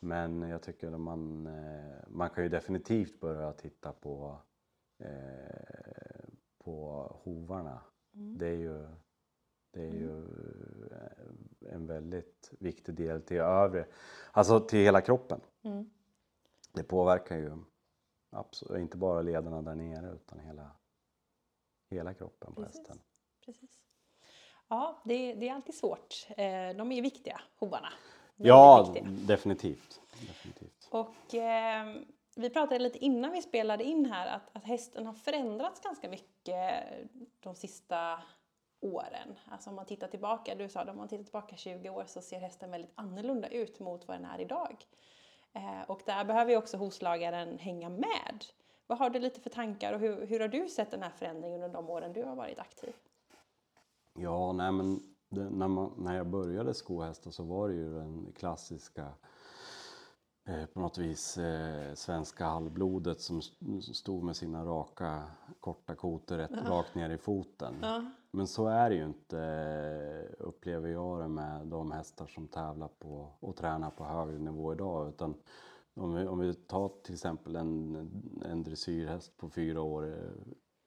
[0.00, 4.38] men jag tycker att man, eh, man kan ju definitivt börja titta på,
[4.98, 7.80] eh, på hovarna.
[8.14, 8.38] Mm.
[8.38, 8.86] Det är ju,
[9.70, 10.18] det är ju
[10.90, 13.86] eh, en väldigt viktig del till övre,
[14.32, 15.40] alltså till hela kroppen.
[15.62, 15.90] Mm.
[16.72, 17.56] Det påverkar ju
[18.30, 20.70] absolut, inte bara lederna där nere utan hela,
[21.90, 22.78] hela kroppen på Precis.
[22.78, 22.98] hästen.
[23.44, 23.70] Precis.
[24.68, 26.26] Ja, det, det är alltid svårt.
[26.28, 26.36] Eh,
[26.76, 27.88] De är viktiga, hovarna.
[28.36, 29.10] Väldigt Ja, viktiga.
[29.26, 30.00] definitivt.
[30.26, 30.88] definitivt.
[30.90, 31.96] Och eh,
[32.38, 36.84] vi pratade lite innan vi spelade in här att, att hästen har förändrats ganska mycket
[37.40, 38.22] de sista
[38.80, 39.38] åren.
[39.50, 42.20] Alltså om man tittar tillbaka, du sa det, om man tittar tillbaka 20 år så
[42.20, 44.86] ser hästen väldigt annorlunda ut mot vad den är idag.
[45.52, 48.44] Eh, och där behöver ju också hovslagaren hänga med.
[48.86, 51.62] Vad har du lite för tankar och hur, hur har du sett den här förändringen
[51.62, 52.92] under de åren du har varit aktiv?
[54.14, 58.32] Ja, nej men det, när, man, när jag började skohästa så var det ju den
[58.36, 59.08] klassiska eh,
[60.74, 65.22] på något vis eh, svenska halvblodet som st- stod med sina raka
[65.60, 67.74] korta kotor rätt, rakt ner i foten.
[67.82, 68.04] Ja.
[68.30, 72.88] Men så är det ju inte, eh, upplever jag det med de hästar som tävlar
[72.98, 75.08] på och tränar på högre nivå idag.
[75.08, 75.34] Utan
[75.94, 77.96] om vi, om vi tar till exempel en,
[78.44, 80.14] en dressyrhäst på fyra år, eh,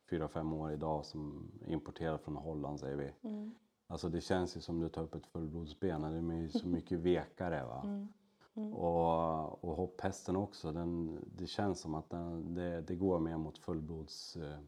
[0.09, 3.29] fyra, fem år idag som är importerad från Holland säger vi.
[3.29, 3.55] Mm.
[3.87, 6.99] Alltså det känns ju som du tar upp ett fullblodsben, de är ju så mycket
[6.99, 7.65] vekare.
[7.65, 7.81] Va?
[7.83, 8.07] Mm.
[8.55, 8.73] Mm.
[8.73, 13.57] Och, och hopphästen också, den, det känns som att den, det, det går mer mot
[13.57, 14.59] fullblods, eh,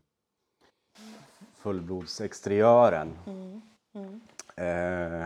[1.53, 3.61] fullblodsexteriören Mm.
[3.93, 4.21] Mm.
[4.57, 5.23] eh,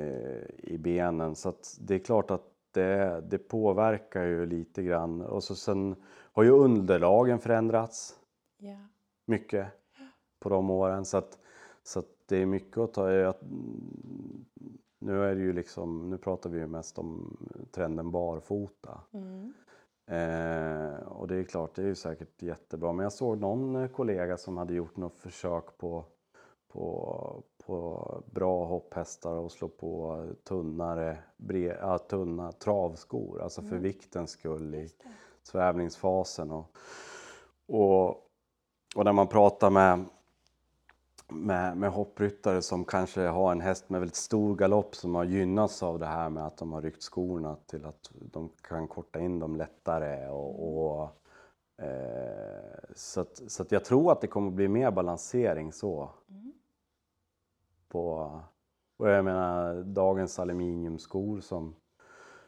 [0.00, 1.34] eh, i benen.
[1.36, 5.20] Så det är klart att det, det påverkar ju lite grann.
[5.22, 5.96] Och så sen
[6.32, 8.20] har ju underlagen förändrats
[8.58, 8.76] Ja.
[9.26, 9.66] mycket
[10.38, 11.04] på de åren.
[11.04, 11.38] Så att,
[11.82, 13.32] så att det är mycket att ta i.
[15.04, 17.36] Nu är det ju liksom, nu pratar vi ju mest om
[17.72, 19.00] trenden barfota.
[19.12, 19.52] Mm.
[20.06, 22.92] Eh, och det är klart, det är ju säkert jättebra.
[22.92, 26.04] Men jag såg någon kollega som hade gjort något försök på,
[26.72, 33.82] på, på bra hopphästar och slå på tunnare, bre, ja, tunna travskor, alltså för Mm.
[33.82, 34.88] viktens skull i
[35.42, 36.50] svävningsfasen.
[36.50, 36.76] Och,
[37.68, 38.08] och,
[38.96, 40.04] och när man pratar med,
[41.28, 45.82] med, med hoppryttare som kanske har en häst med väldigt stor galopp som har gynnats
[45.82, 49.38] av det här med att de har ryckt skorna till att de kan korta in
[49.38, 50.28] dem lättare.
[50.28, 51.08] Och, och,
[51.84, 56.10] eh, så att, så att jag tror att det kommer bli mer balansering så.
[56.28, 56.52] Mm.
[57.88, 58.30] På,
[58.96, 61.74] och jag menar dagens aluminiumskor som,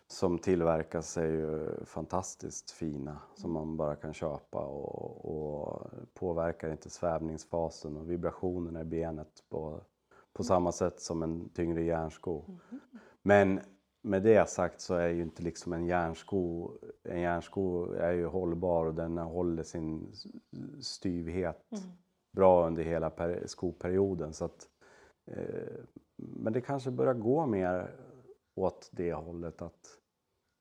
[0.09, 6.91] som tillverkas är ju fantastiskt fina som man bara kan köpa och, och påverkar inte
[6.91, 9.81] svävningsfasen och vibrationerna i benet på,
[10.33, 12.45] på samma sätt som en tyngre järnsko.
[13.23, 13.61] Men
[14.03, 16.71] med det sagt så är ju inte liksom en järnsko,
[17.03, 20.13] en järnsko är ju hållbar och den håller sin
[20.81, 21.85] styvhet Mm.
[22.33, 24.33] bra under hela per, skoperioden.
[24.33, 24.69] Så att,
[25.25, 25.85] eh,
[26.17, 27.91] men det kanske börjar gå mer
[28.57, 29.99] åt det hållet att,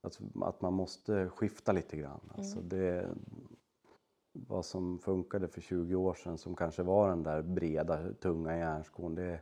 [0.04, 2.32] att, att man måste skifta lite grann.
[2.38, 3.10] Alltså det,
[4.32, 9.16] vad som funkade för 20 år sedan som kanske var den där breda, tunga järnskon.
[9.16, 9.40] Det,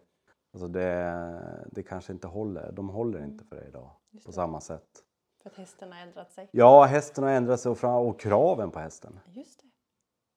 [0.54, 2.72] alltså det, det kanske inte håller.
[2.72, 4.36] De håller inte för det idag Just på det.
[4.36, 5.04] samma sätt.
[5.44, 6.50] För att hästen har ändrat sig.
[6.52, 9.20] Ja, hästen har ändrat sig och, fram, och kraven på hästen.
[9.34, 9.68] Just det,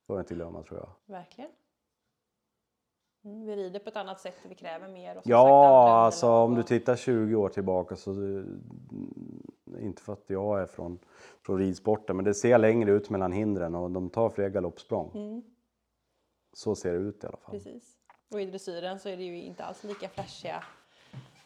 [0.07, 1.15] Får jag inte glömma tror jag.
[1.15, 1.51] verkligen.
[3.27, 5.11] Mm, vi rider på ett annat sätt och vi kräver mer.
[5.11, 8.45] Och sagt, Ja, andra alltså om du tittar 20 år tillbaka så eh,
[9.81, 10.99] inte för att jag är från,
[11.43, 15.11] från ridsporten, men det ser längre ut mellan hindren och de tar fler galoppsprång.
[15.15, 15.43] Mm,
[16.53, 17.51] Så ser det ut i alla fall.
[17.55, 17.93] precis.
[18.31, 20.65] Och i dressyren så är det ju inte alls lika flashiga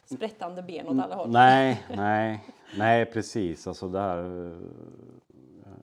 [0.04, 1.30] sprättande ben åt alla håll.
[1.30, 2.44] Nej, nej,
[2.78, 3.66] nej precis.
[3.66, 4.58] Alltså där, eh,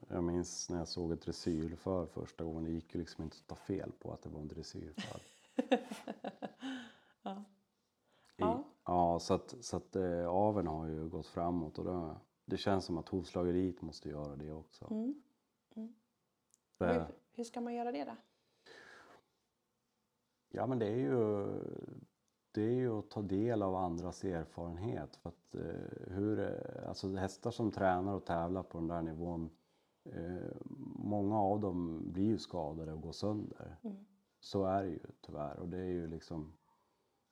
[0.08, 2.64] jag minns när jag såg ett dressyr för första gången.
[2.64, 5.20] Det gick ju liksom inte att ta fel på att det var en dressyrför.
[7.22, 7.44] Ja.
[8.36, 8.64] I, Ja.
[8.84, 12.84] ja, så att, så att eh, aveln har ju gått framåt och det, det känns
[12.84, 14.86] som att hovslageriet måste göra det också.
[14.90, 15.22] Mm.
[15.76, 15.94] Mm.
[16.78, 18.16] För- Hur, hur ska man göra det då?
[20.50, 21.46] Ja men det är ju,
[22.52, 25.16] det är ju att ta del av andras erfarenhet.
[25.16, 29.50] För att, eh, hur, eh, alltså hästar som tränar och tävlar på den där nivån,
[30.04, 30.56] eh,
[30.98, 33.76] många av dem blir ju skadade och går sönder.
[33.82, 33.96] Mm.
[34.40, 35.58] Så är det ju tyvärr.
[35.58, 36.52] Och det är ju liksom,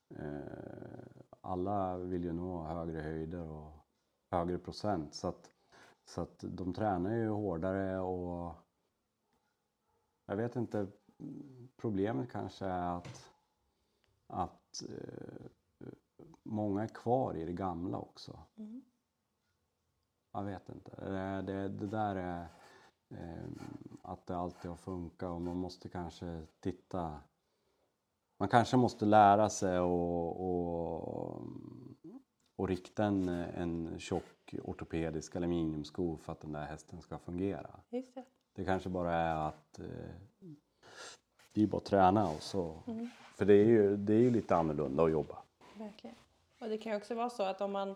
[0.09, 1.07] eh,
[1.41, 3.73] alla vill ju nå högre höjder och
[4.31, 5.15] högre procent.
[5.15, 5.51] Så att,
[6.05, 8.55] så att de tränar ju hårdare och
[10.27, 10.87] jag vet inte,
[11.77, 13.33] problemet kanske är att,
[14.27, 15.47] att eh,
[16.43, 18.39] många är kvar i det gamla också.
[18.57, 18.83] Mm.
[20.33, 21.11] Jag vet inte.
[21.11, 22.49] Det, det, det där är
[24.03, 27.21] att det alltid har funkat och man måste kanske titta.
[28.39, 31.43] Man kanske måste lära sig och, och,
[32.57, 37.81] och rikta en, en tjock ortopedisk aluminiumsko för att den där hästen ska fungera.
[37.91, 38.25] Just det.
[38.53, 39.87] Det kanske bara är att eh,
[41.53, 42.83] det är bara att träna och så.
[42.87, 43.09] Mm.
[43.35, 45.39] För det är, ju, det är ju lite annorlunda att jobba.
[45.79, 46.17] Verkligen.
[46.61, 47.95] Och det kan ju också vara så att om man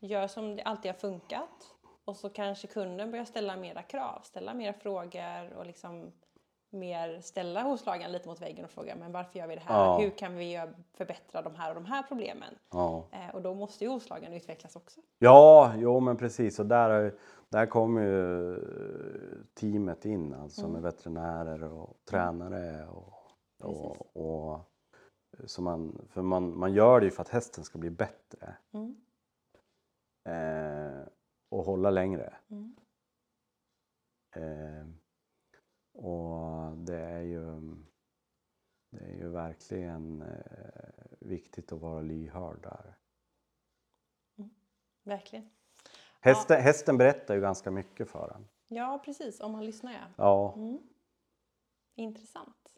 [0.00, 1.73] gör som det alltid har funkat
[2.04, 6.12] och så kanske kunden börjar ställa mera krav, ställa mera frågor och liksom
[6.70, 9.74] mer ställa hovslagaren lite mot väggen och fråga men varför gör vi det här?
[9.74, 9.98] Ja.
[9.98, 12.54] Hur kan vi förbättra de här och de här problemen?
[12.70, 15.00] Ja, Eh, och då måste ju hovslagaren utvecklas också.
[15.18, 16.58] ja jo men precis.
[16.58, 17.14] Och där,
[17.48, 18.58] där kommer ju
[19.54, 22.86] teamet in alltså med veterinärer och tränare.
[22.88, 23.12] Och,
[23.62, 24.60] och, och,
[25.44, 28.96] så man, för man, man gör det ju för att hästen ska bli bättre Mm.
[30.28, 31.03] eh,
[31.54, 32.34] och hålla längre.
[32.50, 32.76] Mm.
[34.36, 34.86] Eh,
[35.92, 37.60] och det är ju,
[38.90, 42.94] det är ju verkligen eh, viktigt att vara lyhörd där.
[45.02, 45.50] Verkligen.
[46.20, 48.48] Hästen, hästen berättar ju ganska mycket för en.
[48.68, 49.40] Ja, precis.
[49.40, 50.06] Om man lyssnar ja.
[50.16, 50.78] Ja, Mm.
[51.96, 52.74] Intressant.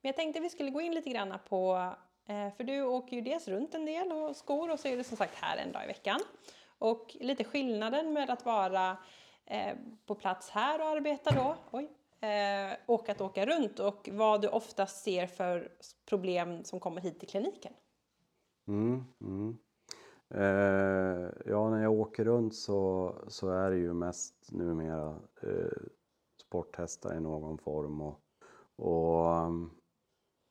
[0.00, 1.94] Men jag tänkte vi skulle gå in lite grann på,
[2.26, 5.04] eh, för du åker ju dels runt en del och skor och så är du
[5.04, 6.20] som sagt här en dag i veckan.
[6.84, 8.96] Och lite skillnaden med att vara
[9.44, 11.90] eh, på plats här och arbeta då, oj,
[12.28, 15.72] eh, och att åka runt och vad du oftast ser för
[16.08, 17.72] problem som kommer hit till kliniken.
[18.68, 19.56] Mm, mm.
[20.34, 25.82] Eh, ja, när jag åker runt så, så är det ju mest numera eh,
[26.46, 28.00] sporthästar i någon form.
[28.00, 28.20] Och,
[28.76, 29.70] och, ehm,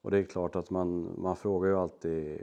[0.04, 2.41] och det är klart att man, man frågar ju alltid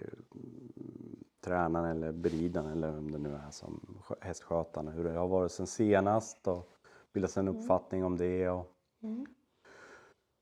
[1.41, 5.53] tränaren eller beridaren eller vem det nu är som skö- hästskötarna hur det har varit
[5.53, 6.71] sen senast och
[7.13, 8.49] bilda sig en uppfattning om det.
[8.49, 8.73] Och,
[9.03, 9.27] Mm.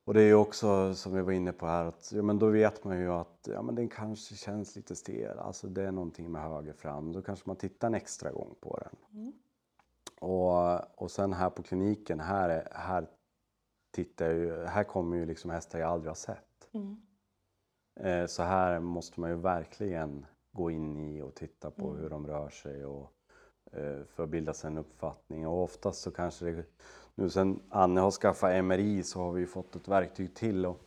[0.05, 2.47] och det är ju också som vi var inne på här att ja, men då
[2.51, 6.33] vet man ju att ja, men den kanske känns lite stel, alltså det är någonting
[6.33, 7.13] med höger fram.
[7.13, 9.21] Då kanske man tittar en extra gång på den.
[9.21, 9.33] Mm.
[10.21, 13.07] Och, och sen här på kliniken, här, är- här
[13.91, 16.69] tittar ju, här kommer ju liksom hästar jag aldrig har sett.
[16.73, 16.97] Mm.
[18.01, 20.27] Eh, Så här måste man ju verkligen
[20.59, 22.03] gå in i och titta på Mm.
[22.03, 23.12] hur de rör sig och
[23.73, 25.47] eh, för att bilda sig en uppfattning.
[25.47, 26.64] Och oftast så kanske det,
[27.14, 30.81] nu sen Anne har skaffat MRI så har vi fått ett verktyg till och,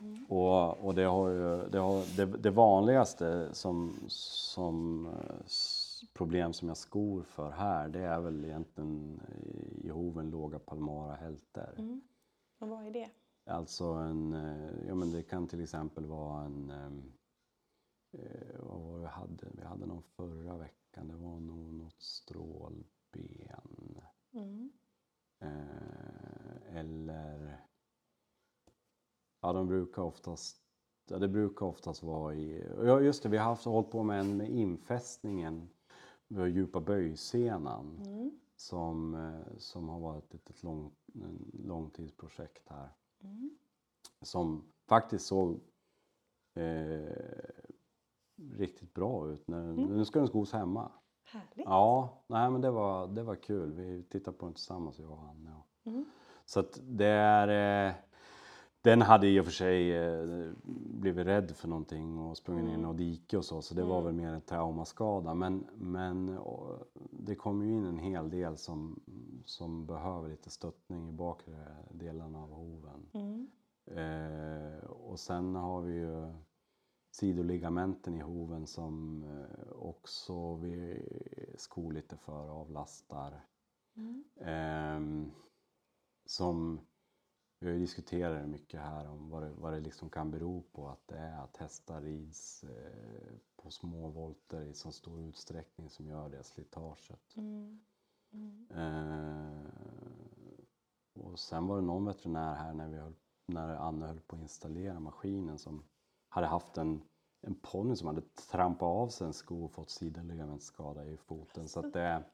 [0.00, 0.24] Mm.
[0.28, 5.36] och, och det, har ju, det, har, det, det vanligaste som, som eh,
[6.14, 9.20] problem som jag skor för här det är väl egentligen
[9.84, 11.74] i hoven låga palmara hälter.
[11.78, 12.00] Mm.
[12.60, 13.08] Och vad är det?
[13.46, 17.12] Alltså en, eh, ja men det kan till exempel vara en, ehm,
[18.12, 19.48] eh, vad var det vi hade?
[19.52, 24.00] Vi hade någon förra veckan, det var nog något strålben.
[24.32, 24.72] Mm.
[25.38, 27.60] Eh, eller,
[29.40, 30.62] ja de brukar oftast,
[31.08, 34.20] ja det brukar oftast vara i, ja just det, vi har haft, hållit på med
[34.20, 35.68] en med infästningen,
[36.28, 38.38] vi har djupa böjsenan Mm.
[38.56, 40.94] som, eh, som har varit ett, ett lång,
[41.52, 42.88] långtidsprojekt här
[43.20, 43.50] Mm.
[44.22, 45.60] som faktiskt såg
[46.54, 47.12] eh,
[48.58, 49.48] riktigt bra ut.
[49.48, 49.84] När, Mm.
[49.96, 50.92] Nu ska den skos hemma.
[51.24, 51.66] Härligt.
[51.66, 53.72] Ja, nej, men det var, det var kul.
[53.72, 55.50] Vi tittade på den tillsammans, jag och Anne.
[55.56, 55.86] Och.
[55.86, 56.04] Mm.
[56.44, 57.86] Så att det är...
[57.88, 57.94] Eh,
[58.82, 60.50] den hade i och för sig eh,
[61.00, 62.86] blivit rädd för någonting och sprungit ner i Mm.
[62.88, 64.04] något dike och så, så det var Mm.
[64.04, 65.34] väl mer en traumaskada.
[65.34, 66.78] Men, men och,
[67.10, 69.00] det kom ju in en hel del som,
[69.44, 73.06] som behöver lite stöttning i bakre delarna av hoven.
[73.12, 73.46] Mm.
[73.86, 76.32] Eh, och sen har vi ju
[77.12, 81.02] sidoligamenten i hoven som eh, också vi
[81.56, 83.40] skor lite för avlastar.
[83.96, 84.24] Mm.
[84.40, 85.32] Ehm,
[86.26, 86.80] som
[87.60, 87.70] vi
[88.30, 91.44] det mycket här om vad det, vad det liksom kan bero på att det är
[91.44, 97.36] att hästar rids eh, på små volter i så stor utsträckning som gör det slitaget.
[97.36, 97.80] Mm.
[98.32, 98.66] Mm.
[98.70, 99.70] Eh,
[101.14, 103.14] och sen var det någon veterinär här när, vi höll,
[103.46, 105.84] när Anne höll på att installera maskinen som
[106.32, 107.02] hade haft en,
[107.40, 111.68] en ponny som hade trampat av sig en sko och fått sidoligamentskada i foten.
[111.68, 112.24] Så det,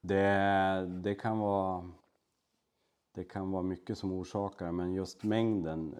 [0.00, 1.90] det, det, kan vara,
[3.14, 5.94] det kan vara mycket som orsakar men just mängden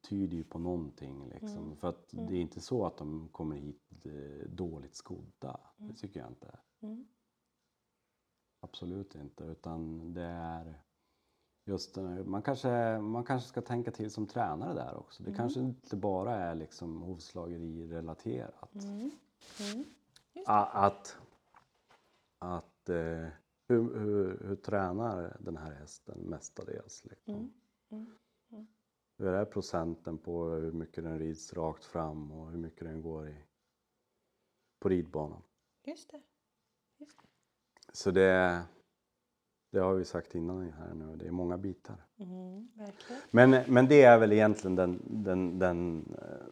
[0.00, 1.28] tyder ju på någonting.
[1.28, 1.64] Liksom.
[1.64, 1.76] Mm.
[1.76, 2.26] För att Mm.
[2.26, 5.60] det är inte så att de kommer hit eh, dåligt skodda.
[5.78, 5.92] Mm.
[5.92, 6.58] Det tycker jag inte.
[6.80, 7.06] Mm.
[8.60, 10.82] Absolut inte, utan det är
[11.64, 15.22] just man kanske, man kanske ska tänka till som tränare där också.
[15.22, 15.38] Det Mm.
[15.38, 18.74] kanske inte bara är liksom hovslageri-relaterat.
[18.74, 19.10] Mm.
[19.60, 19.84] Mm.
[20.46, 21.16] Att,
[22.38, 23.28] att eh,
[23.68, 27.04] hur, hur, hur tränar den här hästen mestadels?
[27.04, 27.34] Liksom?
[27.34, 27.52] Mm.
[28.50, 28.66] Mm.
[29.18, 33.28] Hur är procenten på hur mycket den rids rakt fram och hur mycket den går
[33.28, 33.36] i,
[34.78, 35.42] på ridbanan?
[35.82, 36.22] Just det.
[36.98, 37.28] Just det.
[37.92, 38.62] Så det,
[39.74, 42.06] det har vi sagt innan här nu, det är många bitar.
[42.18, 42.68] Mm.
[43.30, 46.46] Men, men det är väl egentligen den, den, den, eh,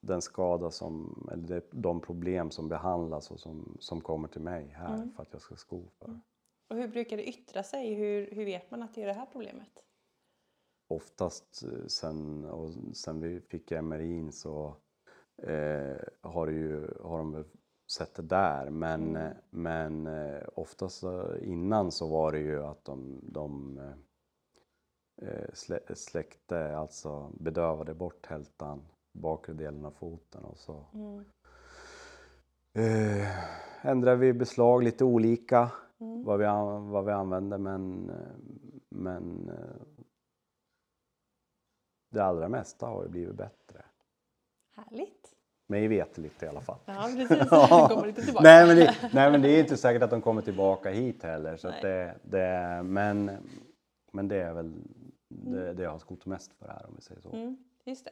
[0.00, 4.94] den skada som, eller de problem som behandlas och som, som kommer till mig här
[4.94, 5.10] Mm.
[5.12, 6.20] för att jag ska sko för.
[6.68, 7.94] Och hur brukar det yttra sig?
[7.94, 9.72] Hur, hur vet man att det är det här problemet?
[10.88, 14.76] Oftast eh, sen, och sen vi fick MRIn så
[15.42, 17.44] eh, har, ju, har de
[17.98, 18.70] det där.
[18.70, 19.26] Men, Mm.
[19.26, 23.80] eh, men eh, oftast eh, innan så var det ju att de, de
[25.52, 31.24] slä, släckte, alltså bedövade bort hältan, bakre delen av foten och så Mm.
[32.72, 33.28] eh,
[33.86, 36.24] ändrade vi beslag lite olika Mm.
[36.24, 36.44] vad vi,
[36.92, 38.10] vad vi använde men,
[38.88, 39.50] men
[42.10, 43.84] det allra mesta har ju blivit bättre.
[44.76, 45.31] Härligt.
[45.72, 46.78] Mig veterligt i alla fall.
[46.86, 47.48] Ja, precis.
[47.50, 47.88] Ja.
[47.90, 48.42] Kommer lite tillbaka.
[48.44, 51.56] nej, men det, nej men det är inte säkert att de kommer tillbaka hit heller.
[51.56, 53.30] Så det, det, men,
[54.12, 54.72] men det är väl
[55.28, 57.28] det, det jag har skott mest för här om vi säger så.
[57.32, 57.56] Mm.
[57.84, 58.10] Just det.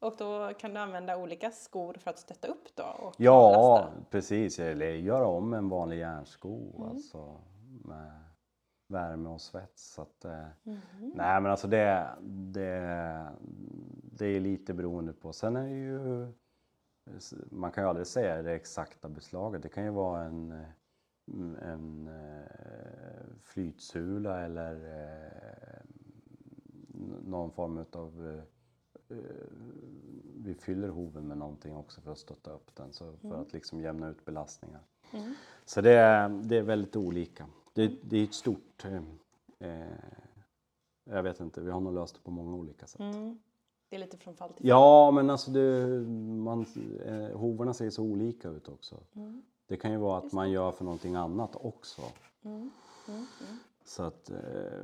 [0.00, 2.82] Och då kan du använda olika skor för att stötta upp då?
[2.98, 3.92] Och Ja, avlasta?
[4.10, 4.58] precis.
[4.58, 6.88] Eller göra om en vanlig järnsko Mm.
[6.88, 7.36] alltså,
[7.84, 8.12] med
[8.88, 9.94] värme och svets.
[9.94, 10.24] Så att,
[10.62, 10.80] Mhm.
[11.14, 12.06] Nej men alltså det,
[12.52, 13.26] det,
[14.12, 15.32] det är lite beroende på.
[15.32, 16.26] Sen är det ju,
[17.50, 19.62] man kan ju aldrig säga det exakta beslaget.
[19.62, 25.80] Det kan ju vara en, eh, en eh, flytsula eller eh,
[27.24, 28.42] någon form av
[30.38, 33.40] vi fyller hoven med någonting också för att stötta upp den, så för Mm.
[33.40, 34.80] att liksom jämna ut belastningar.
[35.12, 35.34] Mm.
[35.64, 37.46] Så det är, det är väldigt olika.
[37.74, 38.84] det, det är ett stort...
[38.84, 39.02] Eh,
[39.58, 39.86] eh,
[41.04, 43.00] jag vet inte, vi har nog löst det på många olika sätt.
[43.00, 43.38] Mm.
[43.88, 44.68] Det är lite från fall till fall.
[44.68, 45.86] Ja, men alltså det,
[46.44, 46.66] man,
[47.04, 49.00] eh, hovarna ser så olika ut också.
[49.14, 49.42] Mm.
[49.66, 52.02] Det kan ju vara att man gör för någonting annat också.
[52.42, 52.70] Mm.
[53.08, 53.26] Mm.
[53.84, 54.80] Så att eh,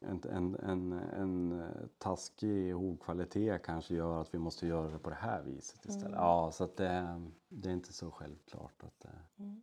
[0.00, 1.64] en, en, en, en
[1.98, 6.06] taskig hovkvalitet kanske gör att vi måste göra det på det här viset istället.
[6.08, 6.18] Mm.
[6.20, 9.62] Ja, så att det, det är inte så självklart att det, Mm.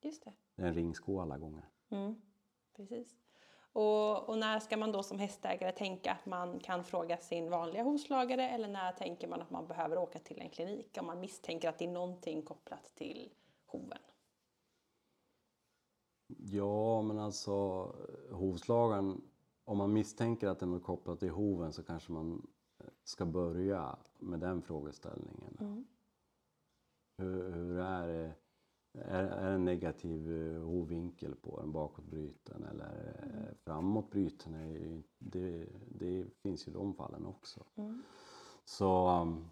[0.00, 0.32] Just det.
[0.56, 1.68] det är en ringsko alla gånger.
[1.90, 2.14] Mm.
[2.76, 3.16] Precis.
[3.74, 7.82] Och, och när ska man då som hästägare tänka att man kan fråga sin vanliga
[7.82, 11.68] hovslagare eller när tänker man att man behöver åka till en klinik om man misstänker
[11.68, 13.32] att det är någonting kopplat till
[13.66, 13.98] hoven?
[16.26, 17.52] Ja, men alltså
[18.30, 19.22] hovslagaren,
[19.64, 22.46] om man misstänker att den är kopplad till hoven så kanske man
[22.80, 25.56] eh, ska börja med den frågeställningen.
[25.60, 25.86] Mm.
[27.18, 28.34] Hur, hur är det?
[28.94, 33.54] Är, är en negativ eh, hovvinkel på den bakåtbryten eller mm.
[33.64, 34.54] framåtbryten?
[34.54, 37.64] Är ju, det, det finns ju de fallen också.
[37.74, 38.02] Mm.
[38.64, 39.50] Så um,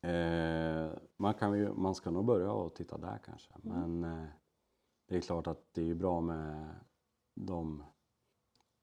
[0.00, 3.52] eh, man, kan ju, man ska nog börja och titta där kanske.
[3.62, 4.26] Men eh,
[5.08, 6.74] det är klart att det är bra med
[7.34, 7.82] de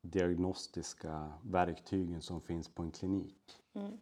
[0.02, 3.64] diagnostiska verktygen som finns på en klinik.
[3.74, 3.98] Mm.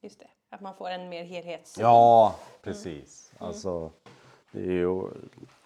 [0.00, 1.82] Just det, att man får en mer helhetssyn.
[1.82, 3.32] Ja, precis.
[3.38, 3.92] Alltså,
[4.54, 5.10] det är ju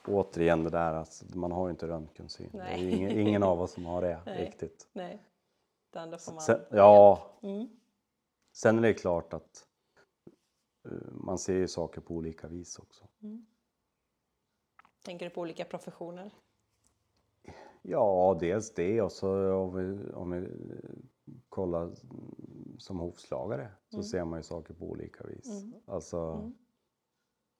[0.05, 2.49] återigen det där att man har ju inte röntgensyn.
[2.53, 2.95] Det är Nej.
[2.95, 4.47] ingen, ingen av oss som har det Nej.
[4.47, 4.89] riktigt.
[4.93, 5.22] Nej,
[5.91, 6.41] utan då får man...
[6.41, 7.68] Sen, ja, Mm.
[8.53, 9.66] sen är det klart att
[10.84, 13.05] eh, man ser ju saker på olika vis också.
[15.05, 16.30] Tänker du på olika professioner?
[17.82, 20.49] Ja, dels det och så om vi, om vi
[21.49, 21.95] kollar mm,
[22.78, 25.64] som hovslagare så ser man ju saker på olika vis.
[25.86, 26.53] Alltså,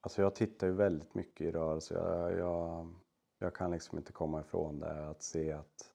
[0.09, 1.95] alltså jag tittar ju väldigt mycket i rörelse.
[1.95, 2.95] Jag, jag,
[3.39, 5.93] jag kan liksom inte komma ifrån det att se att,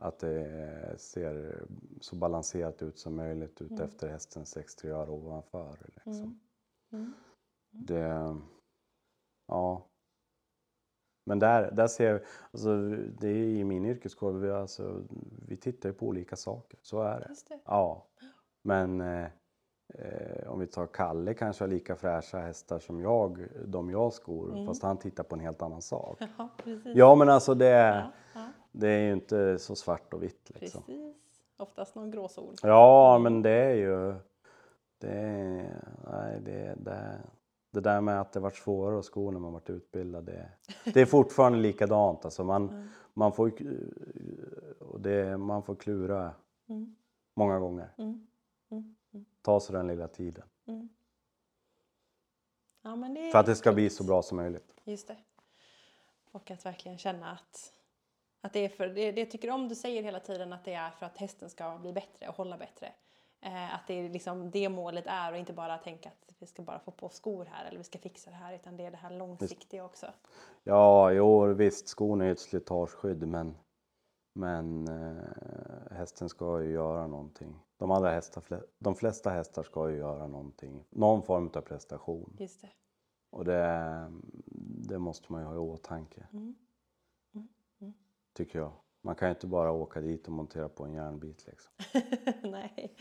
[0.00, 1.64] att det ser
[2.00, 5.78] så balanserat ut som möjligt ut efter hästens exteriör ovanför.
[5.94, 6.40] Liksom.
[7.70, 8.36] Det,
[9.46, 9.86] ja.
[11.24, 12.88] Men där, där ser jag, alltså
[13.18, 15.04] det är i min yrkeskår, vi, alltså,
[15.48, 17.26] vi tittar ju på olika saker, så är det.
[17.28, 17.60] Just det.
[17.64, 18.06] Ja,
[18.62, 19.28] men eh,
[20.46, 24.82] om vi tar Kalle kanske har lika fräscha hästar som jag, de jag skor, fast
[24.82, 26.18] han tittar på en helt annan sak.
[26.38, 26.96] Ja, precis.
[26.96, 30.82] Ja, men alltså det, Ja, ja, det är ju inte så svart och vitt liksom.
[30.82, 31.14] precis.
[31.56, 32.54] Oftast någon gråzon.
[32.62, 34.14] Ja, men det är ju,
[34.98, 35.14] det
[36.10, 37.18] nej, det, det,
[37.70, 40.48] det där med att det varit svårare att sko när man varit utbildad, det,
[40.94, 42.24] det är fortfarande likadant.
[42.24, 43.52] Alltså man, man, får,
[44.78, 46.32] och det, man får klura
[46.68, 46.96] Mm.
[47.36, 47.88] många gånger.
[47.98, 48.26] Mm.
[49.44, 50.44] Ta sig den lilla tiden.
[50.66, 50.88] Mm.
[52.82, 54.74] Ja, det För att det ska bli så bra som möjligt.
[54.84, 55.16] Just det.
[56.32, 57.72] Och att verkligen känna att,
[58.40, 60.90] att det är för, det, det tycker om du säger hela tiden att det är
[60.90, 62.92] för att hästen ska bli bättre och hålla bättre.
[63.40, 66.62] Eh, att det är liksom det målet är och inte bara tänka att vi ska
[66.62, 68.96] bara få på skor här eller vi ska fixa det här utan det är det
[68.96, 70.06] här långsiktiga också.
[70.62, 73.56] Ja, jo visst, skon är ju ett slitageskydd men,
[74.32, 77.63] men eh, hästen ska ju göra någonting.
[77.76, 82.36] De, allra hästar, de flesta hästar ska ju göra någonting, någon form av prestation.
[82.40, 82.70] Just det.
[83.30, 84.12] Och det,
[84.88, 86.54] det måste man ju ha i åtanke, Mm.
[87.34, 87.48] Mm.
[87.80, 87.94] Mm.
[88.32, 88.72] tycker jag.
[89.00, 91.72] Man kan ju inte bara åka dit och montera på en järnbit liksom.
[92.50, 92.96] Nej.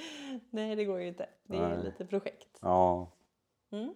[0.49, 1.29] Nej, det går ju inte.
[1.43, 1.83] Det är Nej.
[1.83, 2.59] lite projekt.
[2.61, 3.11] Ja,
[3.71, 3.93] Mm.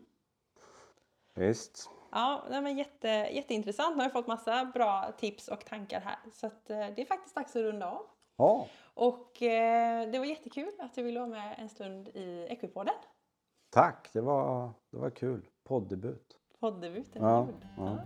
[1.35, 1.89] visst.
[2.11, 3.95] Ja, men jätte, jätteintressant.
[3.95, 6.17] Nu har jag fått massa bra tips och tankar här.
[6.33, 8.05] Så att, eh, det är faktiskt dags att runda av.
[8.37, 12.93] Ja, Och eh, det var jättekul att du ville vara med en stund i Equipodden.
[13.69, 15.47] tack, det var, det var kul.
[15.63, 16.37] Poddebut.
[16.59, 17.65] Poddebuten Ja, gjord.
[17.77, 17.97] ja.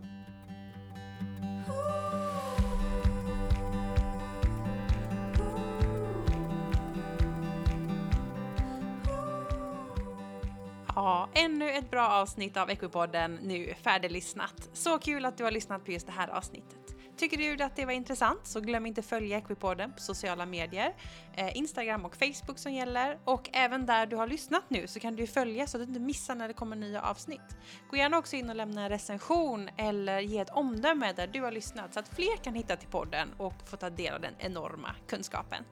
[10.96, 14.70] Ja, ännu ett bra avsnitt av Equipodden nu färdiglyssnat.
[14.74, 16.81] Så kul att du har lyssnat på just det här avsnittet.
[17.22, 20.96] Tycker du att det var intressant så glöm inte följa Equipodden på sociala medier.
[21.36, 23.20] Eh, Instagram och Facebook som gäller.
[23.26, 26.00] Och även där du har lyssnat nu så kan du följa så att du inte
[26.00, 27.58] missar när det kommer nya avsnitt.
[27.90, 31.52] Gå gärna också in och lämna en recension eller ge ett omdöme där du har
[31.52, 34.96] lyssnat så att fler kan hitta till podden och få ta del av den enorma
[35.08, 35.64] kunskapen.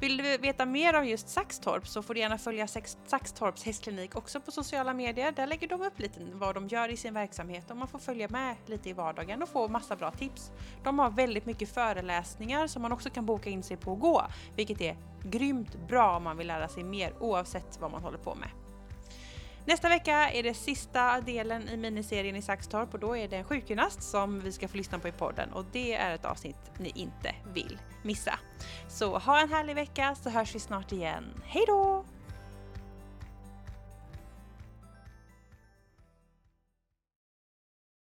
[0.00, 2.66] Vill du veta mer om just Saxtorp så får du gärna följa
[3.06, 5.32] Saxtorps hästklinik också på sociala medier.
[5.32, 8.28] Där lägger de upp lite vad de gör i sin verksamhet och man får följa
[8.28, 10.50] med lite i vardagen och få massa bra tips.
[10.84, 14.26] De har väldigt mycket föreläsningar som man också kan boka in sig på och gå,
[14.56, 18.34] vilket är grymt bra om man vill lära sig mer oavsett vad man håller på
[18.34, 18.48] med.
[19.66, 23.44] Nästa vecka är det sista delen i miniserien i Saxtorp och då är det en
[23.44, 26.92] sjukgymnast som vi ska få lyssna på i podden och det är ett avsnitt ni
[26.94, 28.38] inte vill missa.
[28.88, 31.24] Så ha en härlig vecka så hörs vi snart igen.
[31.44, 32.04] Hej då!